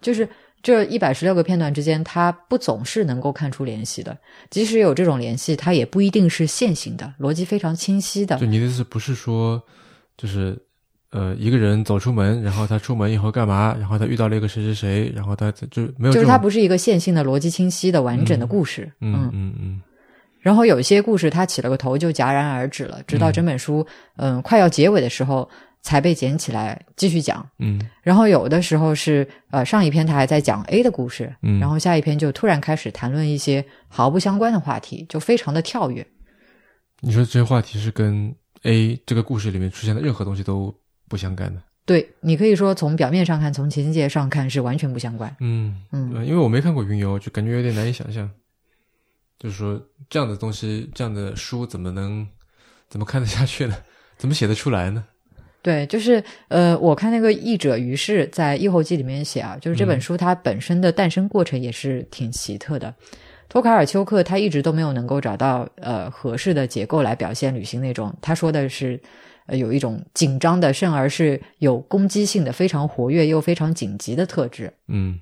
[0.00, 0.28] 就是
[0.62, 4.16] 这一百十六个片段之间，它不总是能够看出联系的。
[4.50, 8.46] 即使有这种联系，它也不一定是线性的，逻辑非常清晰的就。
[8.46, 9.60] 你的意思不是说，
[10.16, 10.56] 就是
[11.10, 18.88] 呃一个人走出门，然后他出门以后干嘛，然后他遇到了一个谁谁谁，然后他就没有就是它不是一个线性的、逻辑清晰的完整的故事。
[19.00, 19.82] 嗯嗯嗯
[20.48, 23.86] 然后有一些故事它起了个头就戛然而止了，直到整本书
[24.16, 25.46] 嗯快要结尾的时候
[25.82, 27.46] 才被捡起来继续讲。
[27.58, 36.06] 嗯然后有的时候是呃上一篇他还在讲 A 的故事，嗯然后下一篇就突然开始谈论一些毫不相关的话题，就非常的跳跃。
[37.00, 40.74] 你说这些话题是跟 A 这个故事里面出现的任何东西都
[41.10, 41.60] 不相干的。
[41.84, 45.36] 对你可以说从表面上看，从情节上看是完全不相关。
[45.40, 48.30] 嗯嗯呃因为我没看过云游，就感觉有点难以想象，
[49.38, 49.80] 就是说
[50.10, 52.26] 这样的东西，这样的书怎么能
[52.88, 53.76] 怎么看得下去呢？
[54.16, 55.04] 怎么写得出来呢？
[55.60, 62.94] 对，就是呃，我看那个译者于是在《译后记》里面写啊，就是这本书它本身的诞生过程也是挺奇特的。
[63.48, 69.00] 托卡尔丘克他一直都没有能够找到呃合适的结构来表现旅行那种，他说的是
[69.46, 74.72] 呃有一种紧张的，甚而是有攻击性的、非常活跃又非常紧急的特质。
[74.86, 75.18] 嗯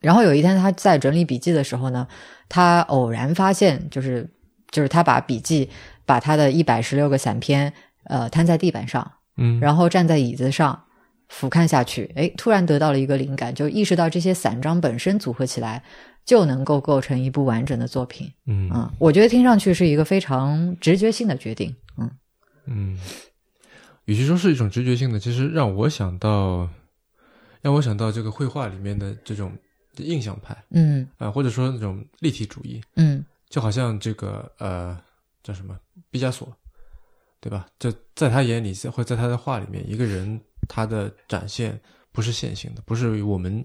[0.00, 2.08] 然后有一天他在整理笔记的时候呢，
[2.50, 4.28] 他偶然发现，就是
[4.70, 5.70] 就是他把笔记
[6.04, 7.72] 把他的一百十六个散篇
[8.04, 10.84] 呃摊在地板上，嗯，然后站在椅子上
[11.28, 15.82] 俯瞰下去，哎，突然得到了一个灵感，就意识到这些散章本身组合起来
[16.26, 18.30] 就能够构成一部完整的作品。
[18.46, 21.74] 嗯嗯，我觉得听上去是一个非常直觉性的决定。
[21.96, 22.10] 嗯
[22.66, 22.98] 嗯，
[24.06, 26.68] 与其说是一种直觉性的，其实让我想到，
[27.62, 29.52] 让我想到这个绘画里面的这种
[29.96, 31.08] 印象派嗯。
[31.18, 33.24] 啊、或者说那种立体主义，嗯。
[33.48, 34.96] 就好像这个呃
[35.42, 35.78] 叫什么
[36.10, 36.56] 毕加索，
[37.40, 37.66] 对吧？
[37.78, 41.78] 就在他眼里，或在他的画里面，一个人他的展现
[42.12, 43.64] 不是线性的，不是我们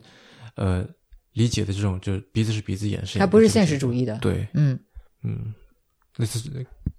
[0.56, 0.88] 呃
[1.34, 4.18] 理解的这种，就是鼻子是鼻子，眼是眼，他不是现实主义的。
[4.20, 4.80] 对，嗯。
[5.22, 5.54] 嗯，
[6.18, 6.40] 类似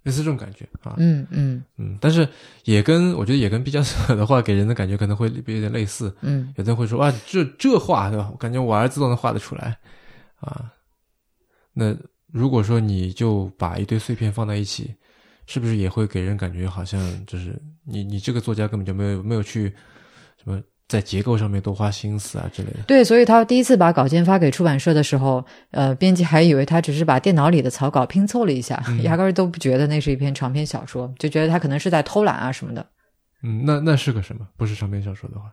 [0.07, 2.27] 类似这种感觉啊，嗯嗯嗯，但是
[2.65, 8.29] 也跟我觉得也跟毕加索的画给人的感觉可能会有点类似，嗯有的人会说啊，这这画对吧？
[8.31, 9.77] 我感觉我儿子都能画得出来
[10.39, 10.73] 啊。
[11.73, 11.93] 那
[12.31, 14.95] 如果说你就把一堆碎片放在一起，
[15.49, 19.75] 是不是也会给人感觉好像就是你你这个作家根本就没有没有去
[20.41, 22.79] 什么在结构上面多花心思啊之类的？
[22.87, 32.87] 对，所以他第一次把稿件发给出版社的时候，呃，编辑还以为他只是把电脑里的草稿拼凑了一下，嗯 压根儿都不觉得那是一篇长篇小说，就觉得他可能是在偷懒啊什么的。
[33.43, 34.47] 嗯，那那是个什么？
[34.57, 35.51] 不是长篇小说的话，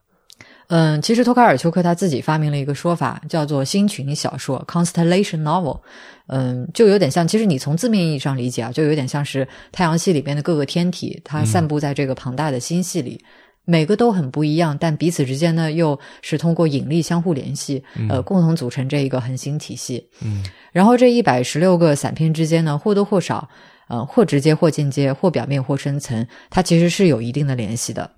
[0.67, 5.81] 嗯，其实托卡尔丘克他自己发明了一个说法，叫做星群小说 （constellation novel）。
[6.27, 13.19] 嗯，就有点像，其实你从字面意义上理解啊，就有点像是太阳系里边的各个天体，它散布在这个庞大的星系里。
[13.65, 20.09] 每个都很不一样，但彼此之间呢，又是通过引力相互联系，呃，共同组成这一个恒星体系。
[20.21, 23.47] 嗯然后这一百十六个散片之间呢，或多或少，
[23.87, 28.09] 呃，或直接或间接，或表面或深层，它其实是有一定的联系的。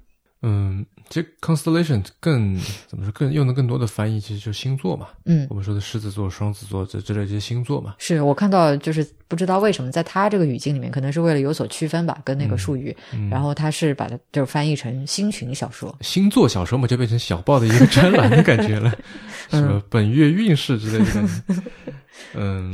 [0.41, 2.56] 嗯，这 constellation 更
[2.88, 7.95] 怎么说更用的更多的翻译其实就是星座嘛，嗯，我们说的狮子座、双子座这之类这些星座嘛。
[7.99, 15.95] 是我看到，就是不知道为什么在他这个语境里面，可能是为了有所区分吧，跟那个术语，嗯然后他是把它就是翻译成星群小说。
[16.01, 18.91] 星座小说嘛，就变成小报的一个专栏的感觉了，
[19.51, 21.64] 什么本月运势之类的。
[22.34, 22.74] 嗯，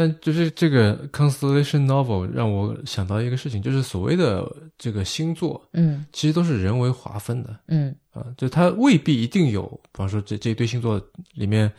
[0.00, 6.06] 但就是这个 constellation novel 让我想到一个事情，就是所谓的这个星座，嗯。
[6.10, 7.94] 其实都是人为划分的嗯。
[8.10, 10.98] 啊，就它未必一定有，比方说这这一堆星座
[11.34, 11.70] 里面，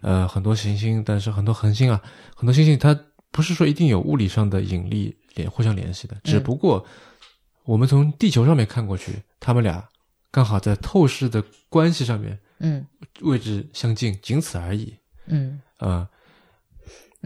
[0.00, 2.00] 呃，很多行星，但是很多恒星啊，
[2.34, 2.98] 很多星星它
[3.30, 6.82] 不是说一定有物理上的引力联互相联系的，只不过
[7.64, 9.86] 我们从地球上面看过去，他们俩
[10.30, 12.86] 刚好在透视的关系上面嗯。
[13.20, 14.94] 位置相近，仅此而已。
[15.26, 15.60] 嗯。
[15.76, 16.08] 啊、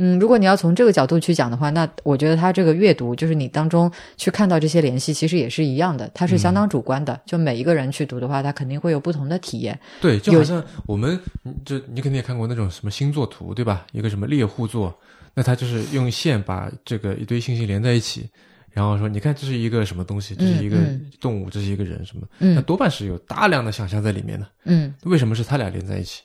[0.02, 7.20] 嗯，如果你要从这个角度去讲的话，那我觉得他这个阅读，就是你当中去看到这些联系，其实也是一样的，它是相当主观的。
[7.26, 9.78] 就每一个人去读的话，他肯定会有不同的体验。
[10.00, 13.86] 对，就好像我们，嗯就你肯定也看过那种什么星座图，对吧？
[13.92, 14.98] 一个什么猎户座，
[15.34, 18.26] 那他就是用线把这个一堆星星连在一起，
[18.70, 22.26] 然后说，你看这是一个什么东西，这是一个嗯动物，这是一个人，什么？
[22.38, 24.46] 那嗯多半是有大量的想象在里面的。
[24.64, 26.22] 嗯为什么是他俩连在一起，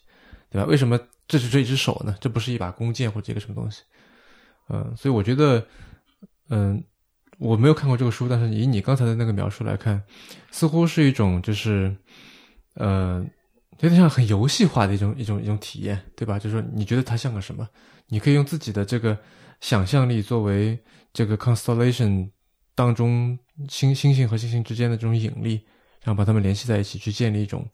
[0.50, 0.66] 对吧？
[0.66, 0.98] 为什么
[1.28, 2.16] 这是这一只手呢？
[2.20, 3.82] 这不是一把弓箭或者一个什么东西？
[4.70, 5.66] 嗯，所以我觉得，
[6.50, 6.84] 嗯，
[7.38, 10.02] 我没有看过这个书，但是以你刚才的那个描述来看，
[10.52, 11.96] 似乎是一种就是，
[12.76, 13.26] 呃，
[13.80, 16.40] 有点像很游戏化的一种一种一种体验，对吧？
[16.40, 17.68] 就是说，你觉得它像个什么？
[18.08, 19.18] 你可以用自己的这个
[19.62, 20.80] 想象力作为
[21.14, 22.30] 这个 constellation
[22.74, 25.66] 当中星星星和星星之间的这种引力，
[26.02, 27.68] 然后把它们联系在一起，去建立一种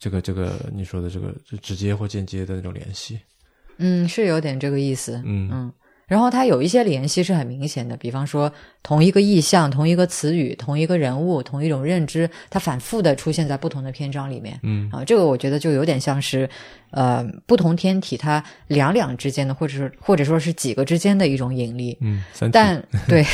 [0.00, 3.20] 这个这个你说的这个就直接或间接的那种联系。
[3.76, 5.22] 嗯，是有点这个意思。
[5.24, 5.72] 嗯嗯，
[6.06, 14.58] 然后它有一些联系是很明显的，比方说同一个意象、同一个词语、同一个人物、同一种认知，它反复的出现在不同的篇章里面。
[14.62, 16.48] 嗯啊，这个我觉得就有点像是，
[16.90, 21.96] 呃，不同天体它两两之间的，或者是或者说是几个之间的一种引力。
[22.00, 23.24] 嗯，但对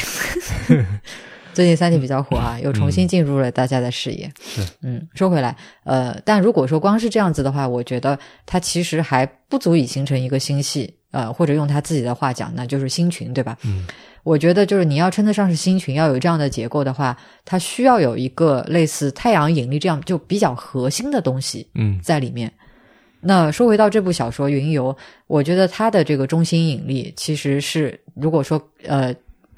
[1.56, 4.30] 最近《三体》比较火啊，又重新进入了大家的视野。
[4.38, 10.94] 是，嗯，说回来，呃，但如果说光是这样子的话，我觉得它其实还不足以形成一个星系。
[11.12, 13.56] 呃，或者用他自己的话讲，那就是星群，对吧？
[13.64, 13.86] 嗯
[14.22, 22.52] 我觉得就是你要称得上是星群，要有这样的结构的话，它需要有一个类似太阳引力这样就比较核心的东西嗯在里面。
[23.20, 24.92] 那说回到这部小说《云游》，
[25.26, 29.14] 我觉得它的这个中心引力其实是，如果说呃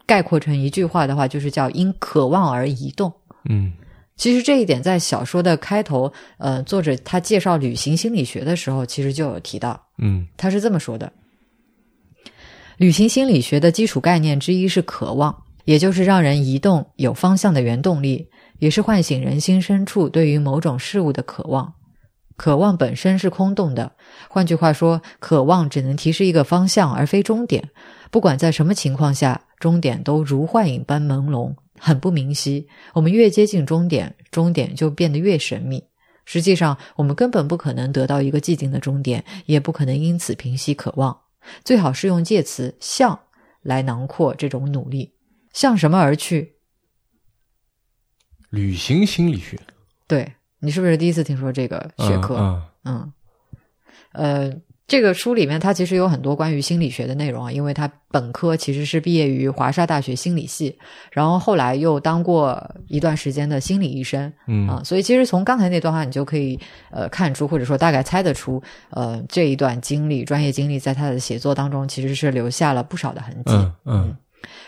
[0.09, 3.13] 概括成一句话的话，就是叫因渴望而移动。
[3.49, 3.73] 嗯
[4.17, 9.81] 其实这一点在小说的开头，呃，作者他介绍旅行心理学的时候，其实就有提到。
[9.99, 11.13] 嗯他是这么说的：
[12.79, 18.29] 旅行心理学的基础概念之一是渴望，也就是让人移动有方向的原动力，
[18.59, 21.75] 也是唤醒人心深处对于某种事物的渴望。
[22.37, 23.93] 渴望本身是空洞的，
[24.29, 27.69] 换句话说，渴望只能提示一个方向，而非终点。
[28.11, 32.69] 不管在什么情况下，终点都如幻影般朦胧，很不明晰。
[32.95, 35.85] 我们越接近终点，终点就变得越神秘。
[36.25, 41.19] 实际上，我们根本不可能得到一个既定的终点，也不可能因此平息渴望。
[41.65, 43.19] 最好是用介词“向”
[43.63, 45.15] 来囊括这种努力。
[45.53, 46.57] 向什么而去？
[48.51, 49.59] 旅行心理学
[50.07, 52.37] 对你是不是第一次听说这个学科？
[52.37, 53.13] 嗯嗯，
[54.13, 54.53] 呃，
[54.89, 60.75] 这个书里面它其实有很多关于心理学的内容啊，因为他本科其实是毕业于华沙大学心理系，
[61.13, 66.59] 然后后来又当过一段时间的心理医生嗯啊，所以其实从刚才那段话你就可以
[66.91, 73.53] 呃看出，或者说大概猜得出，呃这一段经历、专业经历在他的写作当中其实是留下了不少的痕迹。
[73.53, 74.17] 嗯嗯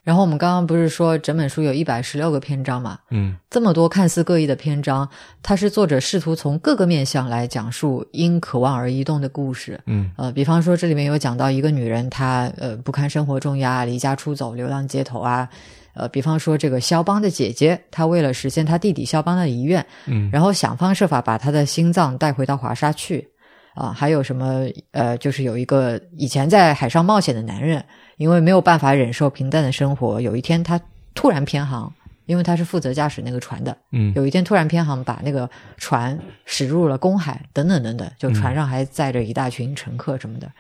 [0.02, 2.98] 然后我们刚刚不是说整本书有一百十六个篇章嘛？
[3.10, 5.08] 嗯这么多看似各异的篇章，
[5.42, 9.80] 它是作者试图从各个面向来讲述因渴望而移动的故事。
[9.86, 15.48] 嗯呃，比方说这里面有讲到一个女人，她呃不堪生活重压，离家出走，流浪街头啊。
[15.94, 23.28] 呃，比方说这个肖邦的姐姐，她为了实现她弟弟肖邦的遗愿，嗯然后想方设法把他的心脏带回到华沙去。
[23.74, 24.66] 啊，还有什么？
[24.90, 27.82] 呃，就是有一个以前在海上冒险的男人，
[28.20, 30.78] 因为没有办法忍受平淡的生活，有一天他
[31.14, 31.90] 突然偏航，
[32.26, 35.48] 因为他是负责驾驶那个船的，嗯有一天突然偏航，把那个
[35.78, 40.52] 船驶入了公海，等等等等，就船上还载着一大群乘客什么的。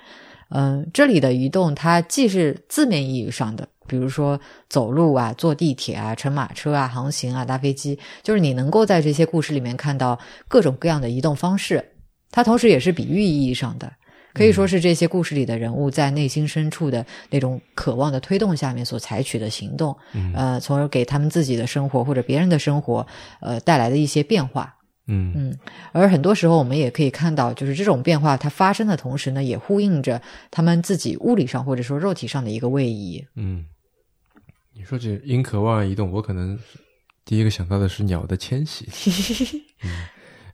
[0.48, 4.40] 嗯、这里的移动，它既是字面意义上的，比如说
[4.70, 11.84] 走路啊、坐地铁啊、乘马车啊、航行啊、搭飞机，就是你能够在这些故事里面看到各种各样的移动方式。
[12.32, 13.92] 它同时也是比喻意义上的，
[14.32, 23.06] 可以说是这些故事里的人物在内心深处的那种渴望的推动下面所采取的行动，嗯呃，从而给他们自己的生活或者别人的生活，
[23.40, 24.76] 呃，带来的一些变化。
[25.12, 25.58] 嗯嗯，
[25.92, 30.22] 而很多时候我们也可以看到，就是这种变化它发生的同时呢，也呼应着
[30.52, 33.26] 他们自己物理上或者说肉体上的一个位移。
[33.34, 33.64] 嗯，
[34.72, 36.56] 你说这因渴望而移动，我可能
[37.24, 38.86] 第一个想到的是鸟的迁徙。
[39.82, 39.90] 嗯，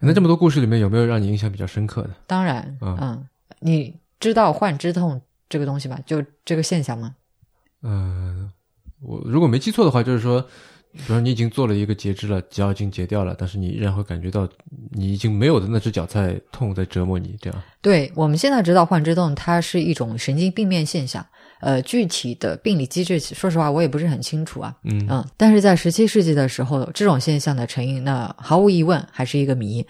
[0.00, 2.10] 那这么多故事里面，有没有让你印象比较深刻的？
[2.26, 3.28] 当然，嗯嗯，
[3.60, 5.98] 你知道幻肢痛这个东西吗？
[6.06, 7.14] 就这个现象吗？
[7.82, 8.50] 嗯，
[9.00, 10.40] 我如果没记错的话，就是说，
[10.92, 14.48] 比如说你已经做了一个截肢了，脚已经截掉了，但是你依然会感觉到
[14.92, 17.62] 你已经没有的那只脚在痛，在折磨你，这样。
[17.80, 21.24] 对，我们现在知道幻肢痛它是一种神经病变现象，
[21.60, 24.74] 呃，具体的病理机制，说实话我也不是很清楚啊。
[24.84, 29.86] 嗯嗯，但是在十七世纪的时候，这种现象的成因，那毫无疑问还是一个谜。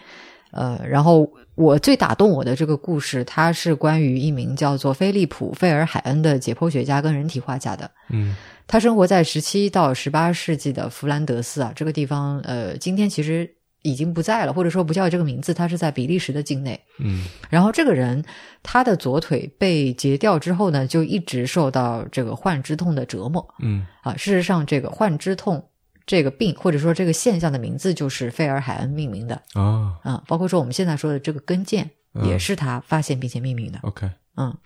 [0.51, 7.89] 呃，然后我最打动我的这个故事，它是关于一名叫做菲利普·费尔海恩的解剖学家跟人体画家的。
[8.09, 8.35] 嗯
[8.67, 13.49] 他生活在十七到十八世纪的弗兰德斯啊，这个地方，呃，今天其实
[13.81, 16.79] 已经不在了，或者说不叫这个名字，他是在比利时的境内。
[16.99, 18.23] 嗯然后这个人
[18.61, 24.15] 他的左腿被截掉之后呢，就一直受到这个幻肢痛的折磨嗯啊。
[24.17, 25.65] 事实上，这个幻肢痛
[26.07, 33.77] 这个病或者说这个现象的名字就是费尔海恩命名的啊啊，包括说我们现在说的这个跟腱嗯也是他发现并且命名的。
[33.83, 34.57] ，OK，嗯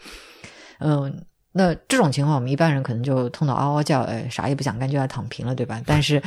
[0.79, 5.81] 嗯，那这种情况我们一般人可能就痛到嗷嗷叫，哎，啥也不想干就要躺平了，对吧？
[5.85, 6.21] 但是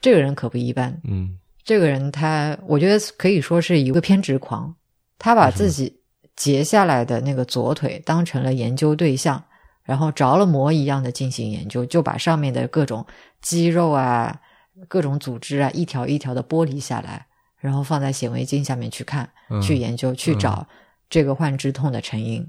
[0.00, 4.74] 这个人可不一般，嗯这个人他，我觉得可以说是一个偏执狂，
[5.18, 6.00] 他把自己
[6.34, 9.42] 截下来的那个左腿当成了研究对象，
[9.84, 13.06] 然后着了魔一样的进行研究，就把上面的各种
[13.42, 14.38] 肌肉啊、
[14.86, 17.26] 各种组织啊一条一条的剥离下来，
[17.58, 20.66] 然后放在显微镜下面去看、嗯去研究、去找
[21.10, 22.46] 这个患肢痛的成因。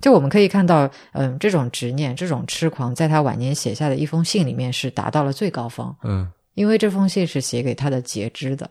[0.00, 5.92] 就我们可以看到，嗯，这种执念、这种痴狂，在他晚年写下的一封信里面是达到了最高峰。
[6.04, 8.70] 嗯，因为这封信是写给他的截肢的，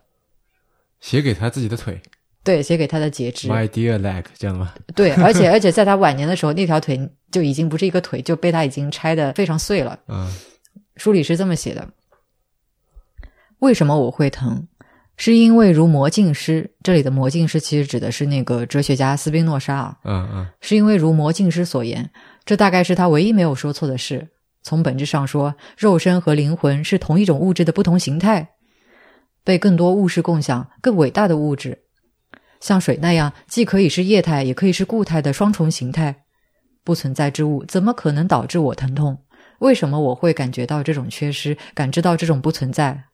[1.01, 1.99] 写给他自己的腿
[2.43, 4.73] 对，写给他的截肢，，My dear leg，这样吗？
[4.95, 6.97] 对，而且而且在他晚年的时候，那条腿
[7.29, 9.99] 就已经不是一个腿，就被他已经拆的非常碎了。
[10.07, 10.33] 嗯
[10.95, 11.85] 书里是这么写的：
[13.59, 14.67] 为什么我会疼？
[15.19, 22.07] 是因为如魔镜师，这里的魔镜师其实指的是那个哲学家斯宾诺莎啊，嗯嗯是因为如魔镜师所言，
[22.45, 24.27] 这大概是他唯一没有说错的事。
[24.61, 28.47] 从本质上说，肉身和灵魂是同一种物质的不同形态，
[29.43, 31.85] 被更多物质共享，更伟大的物质，
[32.59, 36.15] 像水那样，既可以是液态，也可以是固态的双重形态。
[36.83, 39.17] 不存在之物怎么可能导致我疼痛？
[39.59, 43.05] 为什么我会感觉到这种缺失，感知到这种不存在？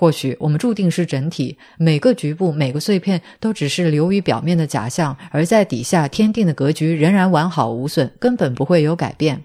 [0.00, 9.42] 或许我们注定是整体，每个局部、每个碎片都只是流于表面的假象，而在底下天定的格局仍然完好无损，根本不会有改变。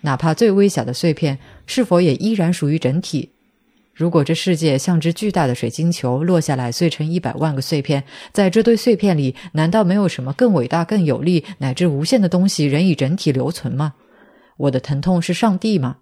[0.00, 3.28] 哪怕最微小的碎片，是否也依然属于整体？
[3.92, 13.92] 如果这世界像只巨大的水晶球落下来，碎成一百万个碎片，在这堆碎片里，难道没有什么更伟大、更有力，乃至无限的东西仍以整体留存吗？
[14.56, 15.96] 我的疼痛是上帝吗？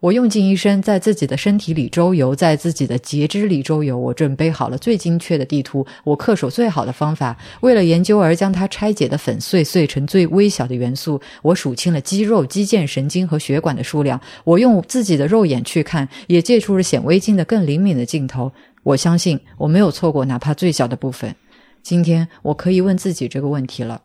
[0.00, 3.96] 我用尽一生在自己的身体里周游，在自己的节肢里周游。
[3.98, 11.20] 我准备好了最精确的地图，我恪守最好的方法，为了研究而将它拆解的粉碎，碎成最微小的元素。
[11.42, 14.20] 我数清了肌肉、肌腱、神经和血管的数量。
[14.44, 18.52] 我用自己的肉眼去看，也借助了显微镜的更灵敏的镜头。
[18.82, 21.34] 我相信我没有错过哪怕最小的部分。
[21.82, 24.02] 今天我可以问自己这个问题了：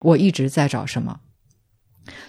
[0.00, 1.20] 我一直在找什么？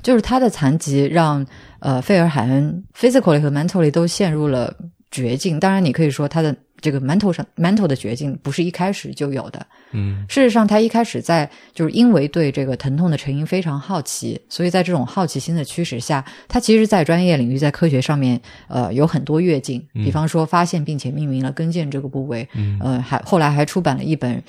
[0.02, 1.46] 就是他的残疾让
[1.80, 4.74] 呃费尔海恩 physically 和 mentally 都陷入了
[5.12, 5.60] 绝境。
[5.60, 9.66] 当然，你可以说他的这个 mental 上 mental 的绝境不是一开始就有的。
[9.94, 19.86] 嗯事实上，他一开始在就是因为对这个疼痛的成因非常好奇，所以在这种好奇心的驱使下，他其实，在专业领域，在科学上面，呃，有很多跃进。
[19.94, 24.42] 比方说，发现并且命名了跟腱这个部位，嗯呃，还后来还出版了一本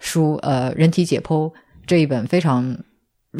[0.00, 1.48] 书，呃，《人体解剖》
[1.86, 2.76] 这一本非常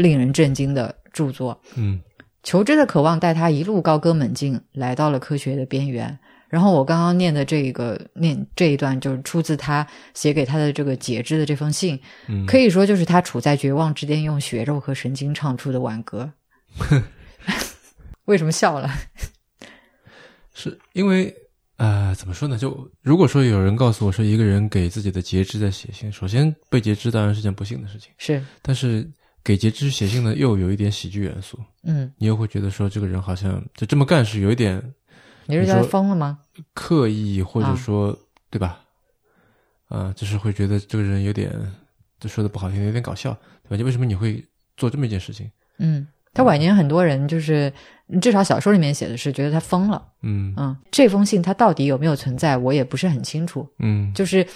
[0.03, 1.61] 令人震惊的著作。
[1.77, 2.01] 嗯
[2.45, 6.19] 求知的渴望带他一路高歌猛进，来到了科学的边缘。
[6.49, 16.33] 然后我刚刚念的这个念这一段，就是出自他写给他的这个截肢的这封信，嗯，可以说就是他处在绝望之间，用血肉和神经唱出的挽歌。
[18.25, 18.91] 为什么笑了？
[20.55, 21.35] 是因为
[21.77, 22.57] 呃，怎么说呢？
[22.57, 29.07] 就如果说有人告诉我说一个人给自己的截肢在写信，首先被截肢当然是件不幸的事情，是，但是
[29.49, 34.79] 给截肢写信呢，又有一点喜剧元素，嗯，你又会觉得说这个人好像就这么干是有一点
[35.47, 36.41] 你是说疯了吗？
[36.75, 38.15] 刻意，或者啊说、
[38.51, 38.79] 对吧？
[39.89, 41.51] 啊、就是会觉得这个人有点，
[42.21, 43.33] 就说的不好听，有点搞笑，
[43.63, 43.77] 对吧？
[43.79, 44.45] 就为什么你会
[44.77, 45.51] 做这么一件事情？
[45.79, 47.73] 嗯，他晚年很多人就是，
[48.21, 50.07] 至少小说里面写的是觉得他疯了。
[50.21, 53.67] 嗯嗯，这封信他到底有没有存在，我也不是很清楚。
[53.79, 54.47] 嗯就是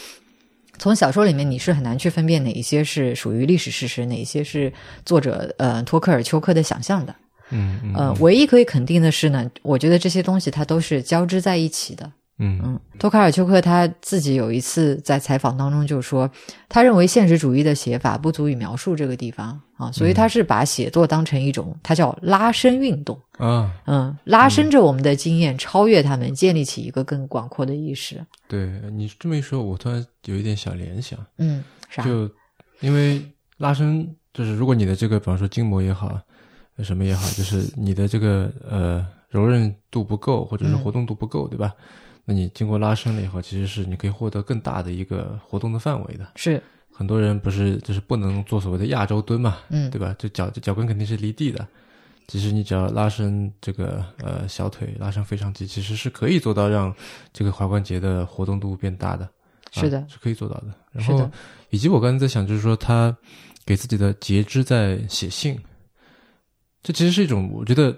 [0.78, 4.72] 从小说里面，你是很难去分辨哪一些是属于历史事实，哪一些是
[5.04, 7.14] 作者呃托克尔丘克的想象的。
[7.50, 12.10] 嗯嗯呃，唯一可以肯定的是呢，我觉得这些东西它都是交织在一起的。
[12.44, 16.28] 嗯嗯，托卡尔丘克他自己有一次在采访当中就说，
[16.68, 23.16] 他认为现实主义的写法不足以描述这个地方啊，所以他是把写作当成一种，他叫拉伸运动。
[23.38, 28.20] 啊，嗯，拉伸着我们的经验，超越他们，建立起一个更广阔的意识。
[28.48, 32.02] 对你这么一说，我突然有一点小联想，嗯，啥？
[32.02, 32.28] 就
[32.80, 33.24] 因为
[33.58, 36.20] 拉伸，就是如果你的这个，比方说筋膜也好，
[36.76, 41.72] 呃什么也好，就是你的这个呃柔韧度不够，或者是嗯活动度不够，对吧？
[42.24, 46.32] 那你经过拉伸了以后，其实是你可以获得更大的一个活动的范围的。
[46.36, 46.62] 是，
[46.92, 50.14] 很多人不是就是不能做所谓的亚洲蹲嘛，嗯，对吧？
[50.18, 51.66] 就脚这脚跟肯定是离地的。
[52.28, 56.94] 其实你只要拉伸这个呃小腿，拉伸腓肠肌，其实是可以做到让
[57.32, 59.28] 这个踝关节的活动度变大的。
[59.72, 60.68] 是的啊，是可以做到的。
[60.92, 61.28] 然后，
[61.70, 63.14] 以及我刚才在想，就是说他
[63.64, 65.58] 给自己的截肢在写信，
[66.82, 67.96] 这其实是一种我觉得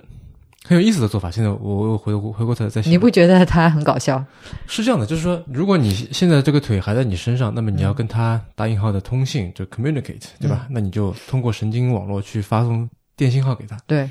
[0.67, 1.31] 很有意思的做法。
[1.31, 4.25] 现在我又回过回过头来在想，你不觉得他很搞笑？
[4.67, 10.67] 是这样的，就是说，如果你现在这个腿还在你身上，那么你要嗯跟他打引号的通信，就 communicate，对吧？
[10.71, 14.11] 那你就通过神经网络去发送电信号给他，对，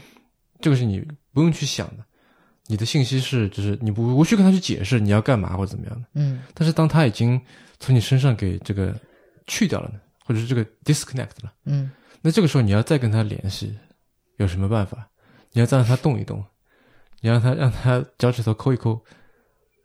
[0.62, 2.04] 这个是你不用去想的。
[2.68, 6.08] 你的信息是，就是你不无需跟他去解释你要干嘛或者怎么样的。
[6.14, 7.40] 嗯但是当他已经
[7.80, 8.96] 从你身上给这个
[9.48, 11.92] 去掉了呢，或者是这个 disconnect 了，嗯
[12.22, 13.76] 那这个时候你要再跟他联系，
[14.38, 15.06] 有什么办法？
[15.54, 16.44] 你要再让他动一动，
[17.22, 19.00] 你让他让他脚趾头抠一抠，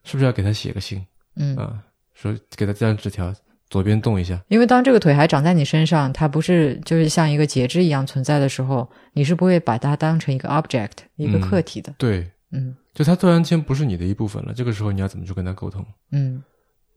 [0.02, 1.06] 是不是要给他写个信
[1.36, 1.84] 嗯，啊？
[2.14, 3.32] 说给他这张纸条，
[3.70, 11.94] 左边动一下，因为当这个腿还长在你身上，它不是就是像一个节肢一样存在的时候，你是不会把它当成一个 object 一个嗯客体的。
[11.96, 15.86] 对，嗯就它突然间不是你的一部分了，这个时候你要怎么去跟他沟通？
[16.10, 16.42] 嗯，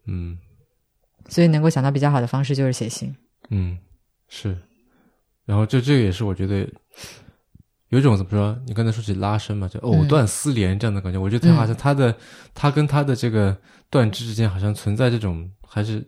[0.08, 0.40] 嗯
[1.30, 3.16] 所以能够想到比较好的方式就是写信。
[3.50, 3.78] 嗯，
[4.28, 4.58] 是，
[5.46, 6.68] 然后这这个也是我觉得
[7.92, 8.58] 有一种怎么说？
[8.66, 11.20] 你刚才说起拉伸嘛，就藕断丝连这样的感觉。
[11.20, 12.16] 我觉得他好像他的、
[12.54, 13.56] 他跟他的这个
[13.90, 16.02] 断肢之间好像存在这种还是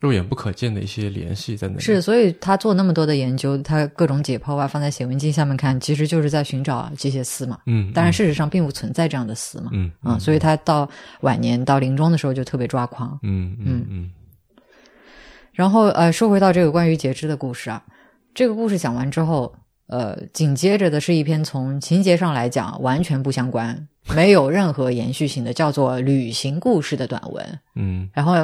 [0.00, 1.80] 肉眼不可见的一些联系在那里。
[1.80, 7.60] 是，所以他做那么多的研究，他各种解剖啊，放在显微镜下面看，其实就是在寻找这些丝嘛。
[7.66, 9.70] 嗯，当然事实上并不存在这样的丝嘛。
[9.72, 13.16] 嗯啊，所以他到晚年到临终的时候就特别抓狂。
[13.22, 14.10] 嗯嗯嗯。
[15.52, 17.80] 然后呃，说回到这个关于截肢的故事啊，
[18.34, 19.54] 这个故事讲完之后。
[19.90, 27.58] 呃，紧接着的是一篇从情节上来讲完全不相关、没有任何延续性的，叫做旅行故事的短文。
[27.74, 28.34] 嗯，然后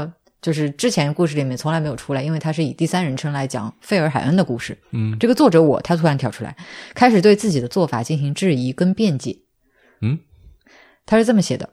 [0.43, 4.77] 就是之前故事里面从来没有出来，因为它是以第三人称来讲费尔海恩的故事。
[4.91, 6.57] 嗯，这个作者我他突然跳出来，
[6.95, 9.39] 开始对自己的做法进行质疑跟辩解。
[10.01, 10.19] 嗯，
[11.07, 11.71] 他是这么写的：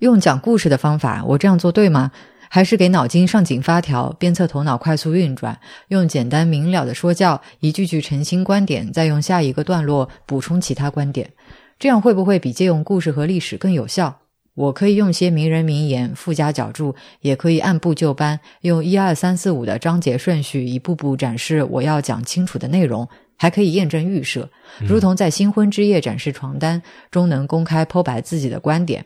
[0.00, 2.10] 用讲故事的方法，我这样做对吗？
[2.54, 11.32] 还是给脑筋上紧发条，鞭策头脑快速运转，用简单明了的说教，一句句澄清观点，再用下一个段落补充其他观点，
[11.80, 14.20] 这样会不会比借用故事和历史更有效？
[14.54, 24.48] 我可以用些名人名言附加脚注，也可以按部就班，用一二三四五的章节顺序，一步步展示我要讲清楚的内容，还可以验证预设，
[24.78, 26.80] 如同在新婚之夜展示床单，
[27.10, 29.04] 终能公开剖白自己的观点。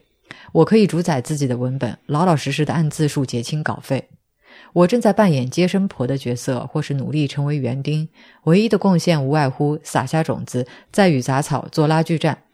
[0.53, 4.09] 我可以主宰自己的文本，老老实实的按字数结清稿费。
[4.73, 8.09] 我正在扮演接生婆的角色，或是努力成为园丁。
[8.45, 12.45] 唯一的贡献无外乎撒下种子，再与杂草做拉锯战。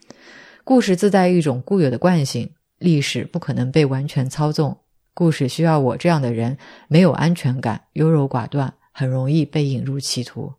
[0.65, 4.77] 故事自带一种固有的惯性，历史不可能被完全操纵。
[5.15, 10.53] 故事需要我这样的人，没有安全感，优柔寡断，很容易被引入歧途。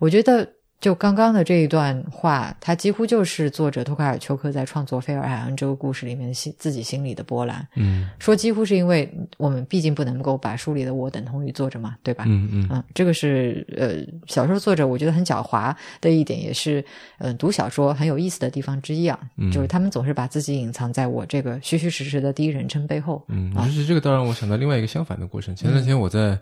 [0.00, 0.61] 我觉得。
[0.82, 7.64] 就刚刚的这一段话，它几乎就是作者托卡尔丘克在创作《菲尔海恩》这个故事里面心自己心里的波澜。
[7.76, 9.08] 嗯，说几乎是因为
[9.38, 12.24] 我们毕竟不能够把书里的我等同于作者嘛，对吧？
[12.26, 16.84] 嗯嗯嗯，这个是呃小说作者我觉得很狡猾的一点，也是
[17.18, 19.16] 呃读小说很有意思的地方之一啊。
[19.36, 23.24] 嗯，就是他们总是把自己隐藏在我这个虚虚实实的第一人称背后。
[23.28, 25.54] 嗯，其实这个倒让我想到另外一个相反的过程。
[25.54, 26.36] 前两天我在。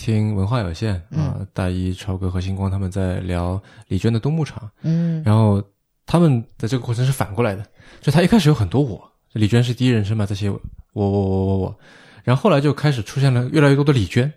[0.00, 5.62] 听文化有限啊，大一超哥和星光他们在聊李娟的《冬牧场》，嗯，然后
[6.06, 7.62] 他们的这个过程是反过来的，
[8.00, 10.58] 就他一开始有很多我，李娟是第一人称嘛，这些我
[10.94, 11.78] 我我我我，
[12.24, 14.32] 然后后来就开始出现了越来越多的李娟，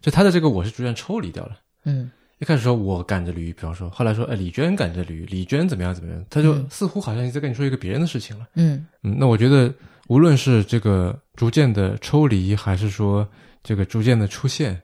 [0.00, 8.86] 就他的这个我是逐渐抽离掉了，嗯，一开始说我赶着驴，比方说，后来说哎李娟赶着驴，李娟怎么样怎么样，他就似乎好像在跟你说一个别人的事情了，嗯。
[9.02, 9.74] 嗯，那我觉得
[10.06, 13.28] 无论是这个逐渐的抽离，还是说
[13.64, 14.80] 这个逐渐的出现。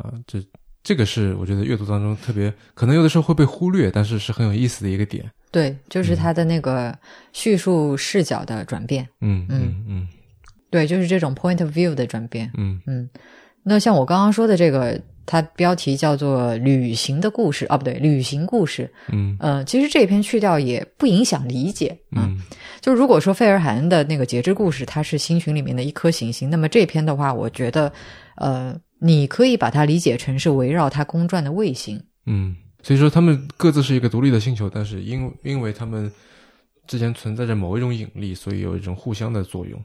[0.00, 0.42] 啊，这
[0.82, 5.30] 这个是我觉得阅读当中特别可能有的时候会被忽略，但是是很有意思的一个点。
[5.50, 6.96] 对，就是他的那个
[7.32, 9.06] 叙述视角的转变。
[9.20, 10.08] 嗯嗯嗯，
[10.70, 12.50] 对，就是这种 point of view 的转变。
[12.56, 13.10] 嗯嗯，
[13.62, 18.90] 那像我刚刚说的这个，它标题叫做《旅行的故事》啊，不对，旅行故事。
[19.10, 21.98] 嗯呃，其实这篇去掉也不影响理解。
[22.16, 22.40] 嗯，
[22.80, 27.92] 就如果说费尔海恩的那个节制故事，它是星群里面的一颗行星，那么这篇的话，我觉得，
[28.36, 28.80] 呃。
[29.00, 32.00] 你可以把它理解成是围绕它公转的卫星。
[32.26, 36.10] 嗯，所以说他们各自是一个独立的星球，但是因因为他们
[36.86, 39.82] 之间存在着某一种引力，所以有一种互相的作用，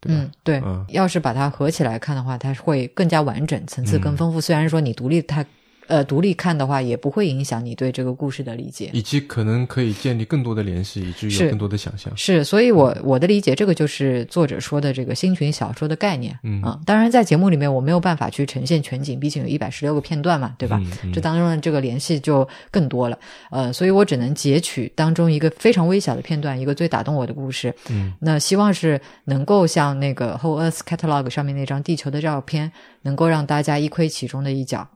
[0.00, 0.20] 对吧？
[0.22, 0.60] 嗯，对。
[0.64, 4.40] 嗯，要是把它合起来看的话，它会更加完整，层次更丰富。
[4.40, 5.44] 虽然说你独立它。
[5.86, 12.12] 呃，独立看的话，也不会影响你对这个故事的理解，以及可能可以建立更多的联系，以至于有更多的想象。
[12.16, 16.38] 是，所以我我的理解，这个就是作者说的这个星群小说的概念。
[16.42, 20.80] 嗯，当然，在节目里面我没有办法去呈现全景，毕竟有一百十六个片段嘛，对吧？
[21.12, 23.18] 这当中的这个联系就更多了。
[23.50, 27.74] 呃，所以我只能截取当中一个非常微小的片段，一个最打动我的故事。
[27.90, 32.72] 嗯，那希望是能够像那个 Whole Earth Catalog 上面那张地球的照片，
[33.02, 34.88] 能够让大家一窥其中的一角。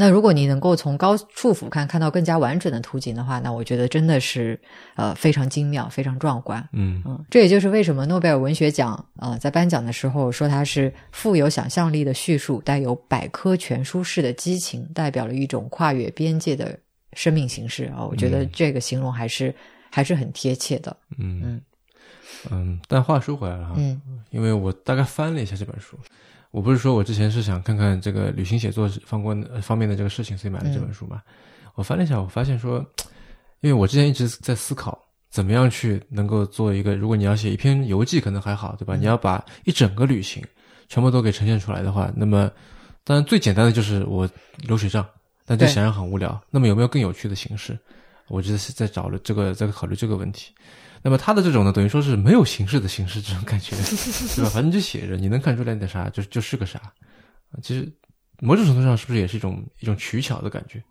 [0.00, 4.56] 那如果你能够从高处俯瞰看到更加完整的图景的话，那我觉得真的是
[4.94, 6.66] 呃非常精妙、非常壮观。
[6.72, 16.78] 嗯嗯，这也就是为什么诺贝尔文学奖啊在颁奖的时候说它是富有想象力的叙述，带有百科全书式的激情，代表了一种跨越边界的
[17.14, 18.06] 生命形式啊。
[18.06, 19.52] 我觉得这个形容还是
[19.90, 20.96] 还是很贴切的。
[21.18, 21.60] 嗯嗯
[22.52, 25.98] 嗯，但话说回来了哈，嗯，因为我大概翻了一下这本书。
[26.50, 31.22] 我不是说我之前是想看看这个旅行写作方关方面的这个事情，所以买了这本书嘛。
[31.74, 32.84] 我翻了一下，我发现说，
[33.60, 34.98] 因为我之前一直在思考，
[35.30, 38.96] 怎么样去能够做一个，如果你要写一篇游记，可能还好，对吧？
[38.96, 40.42] 你要把一整个旅行
[40.88, 42.50] 全部都给呈现出来的话，那么
[43.04, 44.28] 当然最简单的就是我
[44.66, 45.06] 流水账，
[45.44, 46.40] 但这显然很无聊。
[46.50, 47.78] 那么有没有更有趣的形式？
[48.28, 50.52] 我觉得是在找了这个，在考虑这个问题。
[51.02, 53.76] 那么他的这种呢，等于说是没有形式的形式，这种感觉，
[54.34, 54.50] 对吧？
[54.50, 56.80] 反正就写着，你能看出来点啥，就就是个啥。
[57.62, 57.90] 其实
[58.40, 60.82] 某种程度上，是不是也是一种一种取巧的感觉？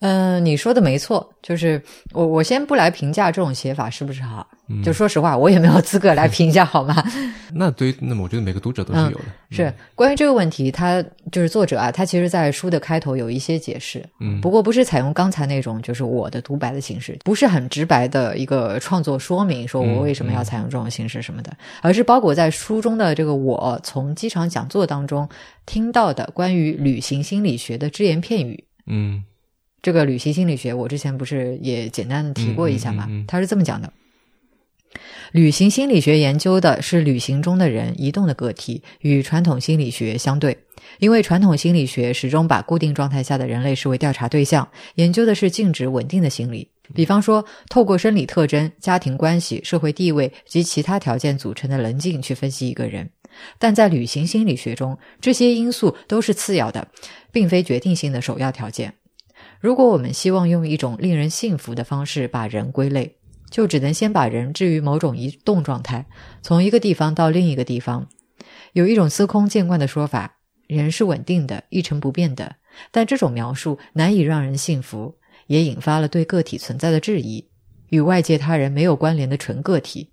[0.00, 1.80] 嗯，你说的没错，就是
[2.12, 4.46] 我我先不来评价这种写法是不是好，
[4.84, 7.02] 就说实话，我也没有 资格来评价，好吗？
[7.50, 9.24] 那对于，那么我觉得每个读者都是有的。
[9.50, 25.26] 是关于这个问题，他就是作者啊，他其实在书的开头有一些解释，嗯，不过不是采用刚才那种就是我的独白的形式，不是很直白的一个创作说明，说我为什么要采用这种形式什么的，而是包裹在书中的这个我从机场讲座当中
[25.64, 29.24] 听到的关于旅行心理学的只言片语，嗯。
[29.82, 33.08] 这个旅行心理学，我之前不是也简单的提过一下嘛？
[33.28, 33.92] 他是这么讲的：
[35.32, 40.58] 旅行心理学研究的是旅行中的人移动的个体，与传统心理学相对。
[40.98, 46.68] 因为传统心理学始终把固定状态下的人类视为调查对象，研究的是静止稳定的心理。
[46.94, 53.10] 比方说，透过生理特征、家庭关系、社会地位及其他条件组成的棱镜去分析一个人。
[53.58, 56.88] 但在旅行心理学中，这些因素都是次要的，
[57.32, 58.94] 并非决定性的首要条件。
[59.60, 63.16] 如果我们希望用一种令人信服的方式把人归类，
[63.50, 66.06] 就只能先把人置于某种移动状态，
[66.42, 68.06] 从一个地方到另一个地方。
[68.72, 72.56] 有一种司空见惯的说法：人是稳定的、一成不变的。
[72.90, 75.14] 但这种描述难以让人信服，
[75.46, 77.48] 也引发了对个体存在的质疑，
[77.88, 80.10] 与外界他人没有关联的纯个体。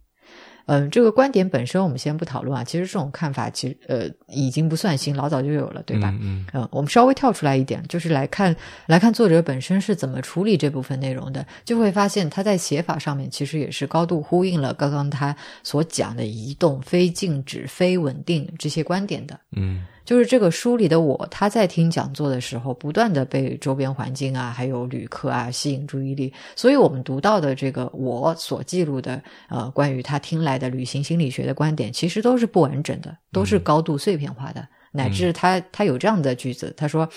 [0.66, 2.64] 嗯，这个观点本身我们先不讨论啊。
[2.64, 6.14] 其实这种看法其实呃已经不算新，老早就有了，对吧？
[6.22, 6.68] 嗯嗯。
[6.72, 8.56] 我们稍微跳出来一点，就是来看
[8.86, 19.40] 来看作者本身是怎么处理这部分内容的，就会发现他在写法上面其实也是高度呼应了刚刚他所讲的移动、非静止、非稳定这些观点的。
[19.52, 19.86] 嗯。
[20.06, 37.08] 就是这个书里的我，他在听讲座的时候，不断的被周边环境啊，还有旅客啊吸引注意力，所以我们读到的这个我所记录的呃关于他听来的旅行心理学的观点，其实都是不完整的，都是高度碎片化的，乃至他他有这样的句子，他说。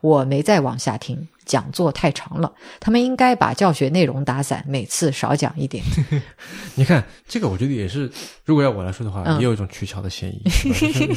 [0.00, 2.52] 我没再往下听，讲座太长了。
[2.80, 5.82] 他们应该把教学内容打散，每次少讲一点。
[6.76, 8.10] 你看，这个我觉得也是，
[8.44, 10.42] 如果要我来说的话，也有一种取巧的嫌疑。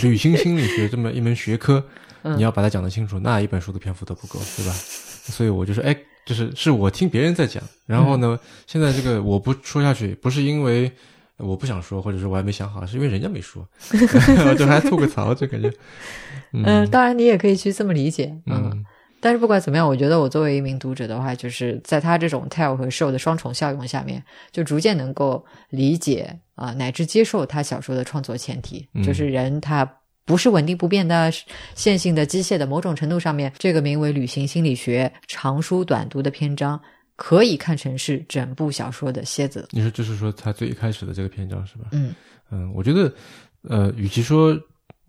[0.01, 1.84] 旅行心理学这么一门学科，
[2.23, 4.73] 你要把它讲得清楚，那一本书的篇幅都不够，对吧？
[4.73, 10.91] 所以我就说，哎，就是是我听别人在讲，然后呢，现在这个我不说下去，不是因为
[11.40, 13.68] 我不想说，或者是我还没想好，是因为人家没说，
[14.58, 15.72] 就还吐个槽，就感觉。
[16.54, 18.84] 嗯，当然你也可以去这么理解，嗯，
[19.20, 29.90] 但是不管怎么样，我觉得我作为一名读者的话，就是在他这种 tell 和 show 的双重效用下面，就逐渐能够理解啊，乃至接受他小说的创作前提，就是人他
[30.26, 31.32] 不是稳定不变的、
[31.74, 32.66] 线性的、机械的。
[32.66, 36.80] 某种程度上面，这个名为《旅行心理学》长书短读的篇章，
[37.20, 39.67] 可以看成是整部小说的蝎子。
[39.72, 41.89] 你说，就是说他最一开始的这个篇章是吧？
[41.91, 42.15] 嗯
[42.49, 43.13] 嗯，我觉得，
[43.63, 44.57] 呃，与其说。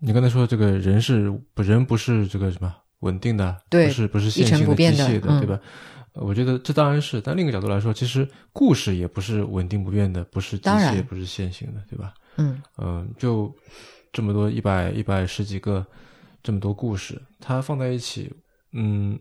[0.03, 5.59] 你刚才说这个人是不人不是这个什么稳定的，对，不是不是线性的机械的，对吧？
[6.13, 12.15] 我觉得这当然是，但另一个角度来说，其实故事也不是稳定不变的，不是机械，不是线性的，对吧？
[12.37, 13.55] 嗯嗯，就
[14.11, 15.85] 这么多一百一百十几个
[16.41, 18.33] 这么多故事，它放在一起，
[18.71, 19.19] 嗯，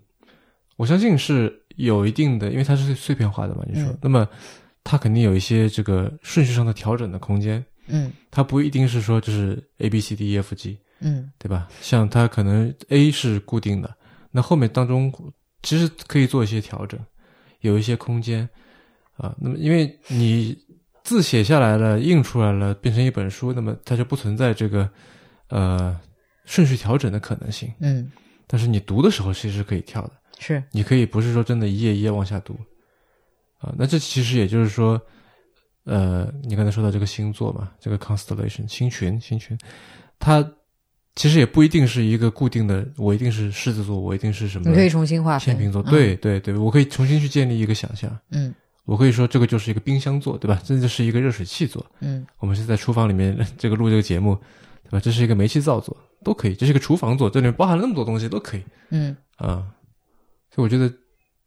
[0.76, 4.26] 我相信是有一定的，因为它是碎片化的嘛，你说，那么
[4.82, 7.64] 它肯定有一些这个顺序上的调整的空间。
[7.92, 11.66] 嗯，它不一定是说就是 A B C D E F G，嗯，对吧？
[11.80, 13.92] 像它可能 A 是固定的，
[14.30, 15.12] 那后面当中
[15.62, 17.00] 其实可以做一些调整，
[17.60, 18.48] 有一些空间
[19.16, 19.34] 啊。
[19.40, 20.56] 那么因为你
[21.02, 24.88] 字写下来了，印出来了，变成一本书，那么它就不存在这个
[25.48, 25.98] 呃
[26.44, 27.72] 顺序调整的可能性。
[27.80, 28.08] 嗯，
[28.46, 32.58] 但是你读的时候其实是可以跳的，是你可以不是说真的一页一页往下读
[33.58, 33.72] 啊。
[33.78, 35.00] 那这其实也就是说。
[35.84, 39.58] 呃，你刚才说到这个星座嘛，这个 constellation 星群星群，
[40.18, 40.46] 它
[41.16, 44.68] 其实也不一定是一个固定的，我一定是狮子座，我一定是什么？
[44.68, 45.56] 你可以重新划分。
[45.56, 48.14] 天秤座，对对对，我可以重新去建立一个想象。
[48.30, 50.60] 嗯，我可以说这个就是一个冰箱座，对吧？
[50.64, 51.84] 这就是一个热水器座。
[52.00, 54.36] 嗯， 我们是在厨房里面 这个录这个节目，
[54.84, 55.00] 对吧？
[55.00, 56.54] 这是一个煤气灶座，都可以。
[56.54, 58.62] 这是一个厨房座，这里面包含了那么多东西，都可以。
[58.90, 59.66] 嗯啊，
[60.54, 60.92] 所以我觉得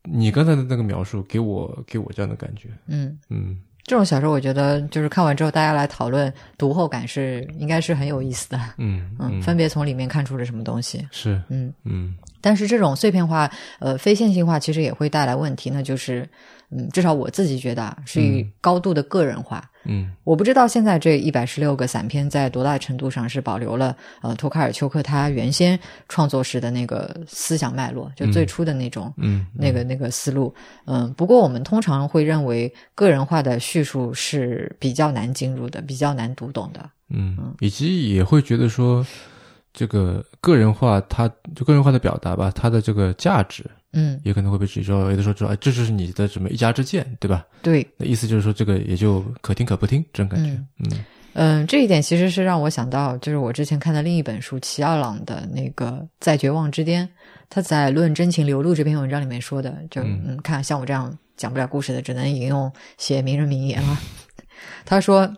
[0.04, 2.70] 你刚才的那个描述给我给我这样的感觉。
[2.88, 3.58] 嗯嗯。
[3.86, 8.58] 这种小说，我觉得就是看完之后，大家来讨论读后感是应该是很有意思的。
[8.78, 11.06] 嗯嗯，分别从里面看出了什么东西？
[11.12, 12.16] 是嗯嗯。
[12.44, 16.30] 但是这种碎片化、呃非线性化，其实也会带来问题，那就是
[16.70, 19.64] 嗯，至少我自己觉得啊，是高度的个人化。
[19.86, 25.80] 嗯，我不知道现在这一百十六个散片在多大程度上是保留了呃托卡尔丘克他原先
[26.10, 30.54] 创作时的那个思想脉络，就最初的那种嗯那个那个思路。
[30.86, 36.90] 嗯，不过我们通常会认为个人化的叙述是比较难进入的，比较难读懂的。
[37.10, 39.06] 嗯，以及也会觉得说。
[39.74, 47.46] 这个个人化，它就个人化的表达吧，它的这个价值嗯，也可能会被指着，有的时候说，哎，这就是你的什么一家之见，对吧？
[47.62, 50.52] 对，那意思就是说，这个也就可听可不听这种感觉。
[50.80, 51.06] 嗯
[51.36, 55.88] 嗯，这一点其实是让我想到，就是我之前看的另一本书齐奥朗的那个
[56.20, 57.08] 《在绝望之巅》，
[57.50, 63.98] 他在《论真情流露》这篇文章里面说的，就嗯，看像我这样讲不了故事的，只能引用写名人名言了。
[64.86, 65.32] 他说。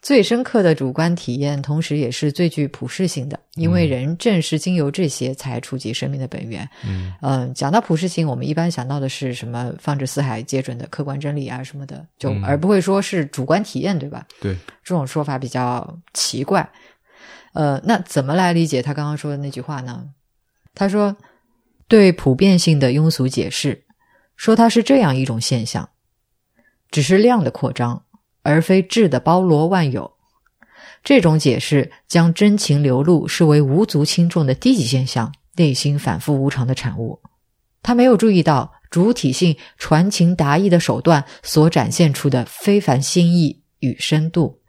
[0.00, 6.68] 最深刻的主观体验，同时也是最具普适性的，因为人正是经由这些才触及生命的本源。
[6.86, 9.72] 嗯嗯，讲到普适性，我们一般想到的是什么？
[9.80, 14.24] 放之四海皆准的客观真理啊什么的，就而不会说是主观体验，对吧？
[14.40, 16.70] 对，这种说法比较奇怪。
[17.54, 20.08] 呃，那怎么来理解他刚刚说的那句话呢？
[20.74, 21.16] 他说，
[21.88, 23.84] 对普遍性的庸俗解释，
[24.36, 25.88] 说它是这样一种现象，
[26.88, 28.04] 只是量的扩张。
[28.42, 30.12] 而非质的包罗万有，
[31.04, 37.20] 这种解释将真情流露视为无足轻重的低级现象，内心反复无常的产物。
[37.82, 44.60] 他没有注意到主体性传情达意的手段所展现出的非凡心意与深度。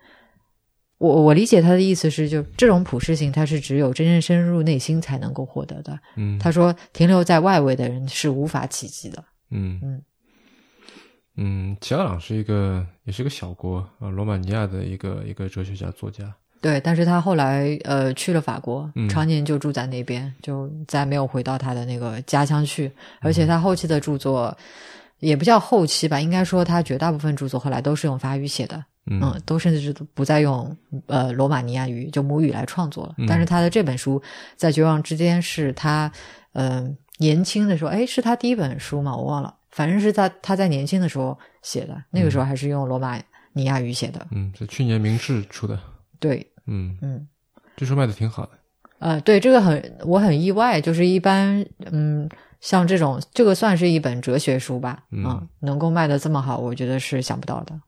[0.97, 5.97] 我我理解他的意思是，就这种普适性，它是只有真正深入内心才能够获得的。
[6.17, 9.23] 嗯，他说，停留在外围的人是无法企及的。
[9.49, 10.01] 嗯嗯。
[11.41, 16.35] 嗯，齐奥朗是一个，也是个小国啊，罗马尼亚的一个一个哲学家、作家。
[16.59, 22.91] 对，但是他后来呃去了法国，嗯常年就住在那边，就再没有回到他的那个家乡去。
[23.21, 24.53] 而且他后期的著作
[25.19, 30.75] 也不叫后期吧，应该说他绝大部分著作后来都是用法语写的，嗯都甚至是不再用
[31.07, 33.15] 呃罗马尼亚语就母语来创作了。
[33.17, 34.21] 嗯但是他的这本书
[34.57, 36.11] 在绝望之间是他
[36.51, 36.85] 呃
[37.19, 39.15] 年轻的时候，哎，是他第一本书吗？
[39.15, 39.55] 我忘了。
[39.71, 43.21] 反正是在他在年轻的时候写的，那个时候还是用罗马
[43.53, 44.25] 尼亚语写的。
[44.31, 45.79] 嗯，是去年明治出的。
[46.19, 47.27] 对，嗯，嗯，
[47.77, 48.51] 据说卖的挺好的。
[48.99, 57.79] 呃，对，这个很我很意外，就是一般，嗯，像这种这个算是一本哲学书吧，嗯啊能够卖的这么好，我觉得是想不到的。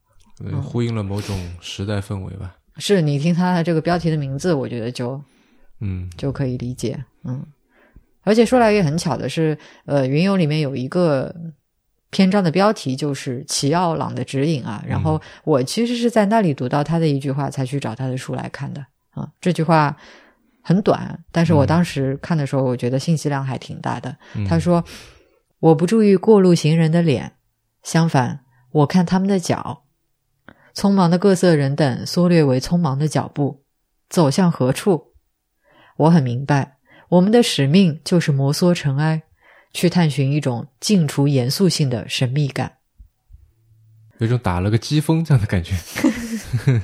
[0.45, 2.55] 呃呼应了某种时代氛围吧。
[2.77, 5.21] 是你听它的这个标题的名字，我觉得就
[5.81, 7.45] 嗯就可以理解，嗯。
[8.23, 11.35] 而且说来也很巧的是，呃，云游里面有一个
[12.11, 19.27] 篇章的标题就是齐奥朗的指引啊，然后我其实是在那里读到他的一句话，才去找他的书来看的啊。
[19.41, 19.97] 这句话
[20.61, 24.15] 很短，但是我当时看的时候，我觉得信息量还挺大的。
[24.35, 24.83] 嗯他说
[25.59, 27.33] ：“我不注意过路行人的脸，
[27.81, 28.41] 相反，
[28.71, 29.83] 我看他们的脚。
[30.75, 33.63] 匆忙的各色人等缩略为匆忙的脚步，
[34.09, 35.13] 走向何处？
[35.97, 36.77] 我很明白，
[37.09, 39.23] 我们的使命就是摩挲尘埃，
[39.73, 42.71] 去探寻一种尽除严肃性的神秘感。
[44.19, 45.75] 有一种打了个机锋这样的感觉。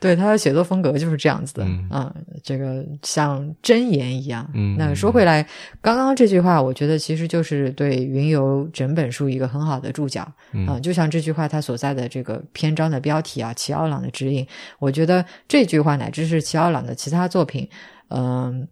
[0.00, 2.12] 对他的写作风格就是这样子的，嗯
[2.42, 4.50] 这个像箴言一样。
[4.52, 5.46] 嗯那说回来，
[5.80, 10.26] 刚刚这句话，我觉得其实就是对《云游》整本书一个很好的注脚。
[10.50, 14.44] 嗯啊，就像这句话它所在的这个篇章的标题啊，齐奥朗的指引，
[14.80, 17.68] 我觉得这句话乃至是齐奥朗的其他作品，
[18.08, 18.66] 嗯、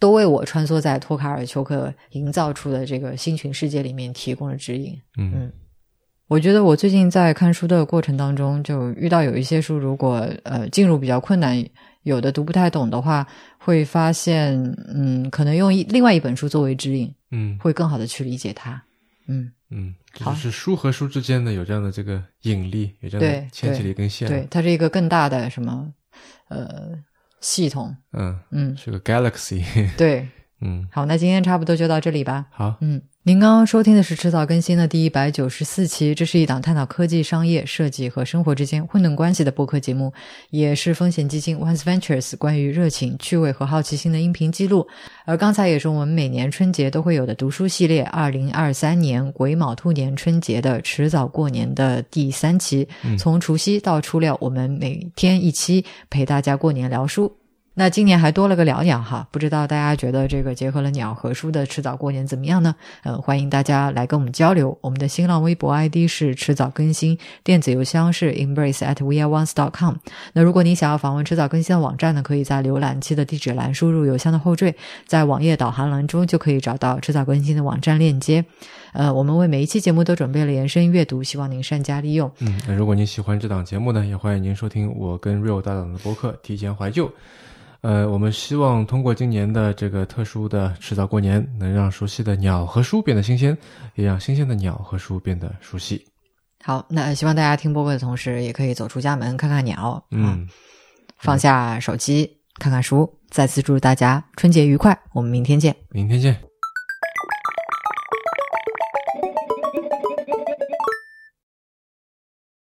[0.00, 5.00] 都为我穿梭在托卡尔丘克营造出的这个星群世界里面提供了指引。
[5.16, 5.52] 嗯
[6.26, 11.60] 我觉得我最近在看书的过程当中，就遇到有一些书，如果呃进入比较困难，
[12.04, 13.26] 有的读不太懂的话，
[13.58, 14.56] 会发现
[14.94, 18.80] 嗯，可能用一另外一本书作为指引，嗯会更好的去理解它。
[19.26, 24.28] 嗯，嗯，就是书和书之间呢有这样的这个引力，有这样的牵起了一根线。
[24.28, 25.92] 对，，它是一个更大的什么
[26.48, 26.96] 呃
[27.40, 27.96] 系统。
[28.12, 29.64] 嗯，嗯，是个 galaxy。
[29.96, 30.28] 对。
[30.62, 32.44] 嗯，好，那今天差不多就到这里吧。
[32.50, 40.10] 好，嗯，您刚刚收听的是迟早更新的第一百九十四期，这是一档探讨科技、商业、设计和生活之间混沌关系的播客节目，
[40.48, 44.88] 也是风险基金 Once Ventures 关于热情、趣味和好奇心的音频记录。
[45.26, 57.30] 而刚才也是我们每年春节都会有的读书系列，二零二三年癸卯兔年春节的迟早过年的第三期，从除夕到初六，我们每天一期，陪大家过年聊书。
[57.80, 62.74] 那今年还多了个聊鸟哈，不知道大家觉得这个结合了鸟和书的迟早过年怎么样呢？
[63.04, 64.76] 呃，欢迎大家来跟我们交流。
[64.82, 69.94] 我们的新浪微博 ID 是迟早更新，电子邮箱是 embrace at weareones dot com。
[70.34, 74.74] 那如果你想要访问迟早更新的网站呢，可以在浏览器的地址栏输入邮箱的后缀，
[75.06, 78.44] 在网页导航栏中就可以找到迟早更新的网站链接。
[78.92, 82.30] 呃，我们为每一期节目都准备了延伸阅读，希望您善加利用。
[82.40, 87.06] 嗯，那如果您喜欢这档节目呢，也欢迎您收听我跟 Real 搭档的播客《提前怀旧》。
[87.82, 93.56] 呃，我们希望通过今年的这个特殊的迟早过年，能让熟悉的鸟和书变得新鲜，
[93.94, 96.04] 也让新鲜的鸟和书变得熟悉。
[96.62, 100.46] 好，那希望大家听播客的同时，也可以走出家门看看鸟，啊嗯，
[101.18, 103.10] 放下手机看看书。
[103.30, 105.74] 再次祝大家春节愉快，我们明天见。
[105.90, 106.49] 明天见。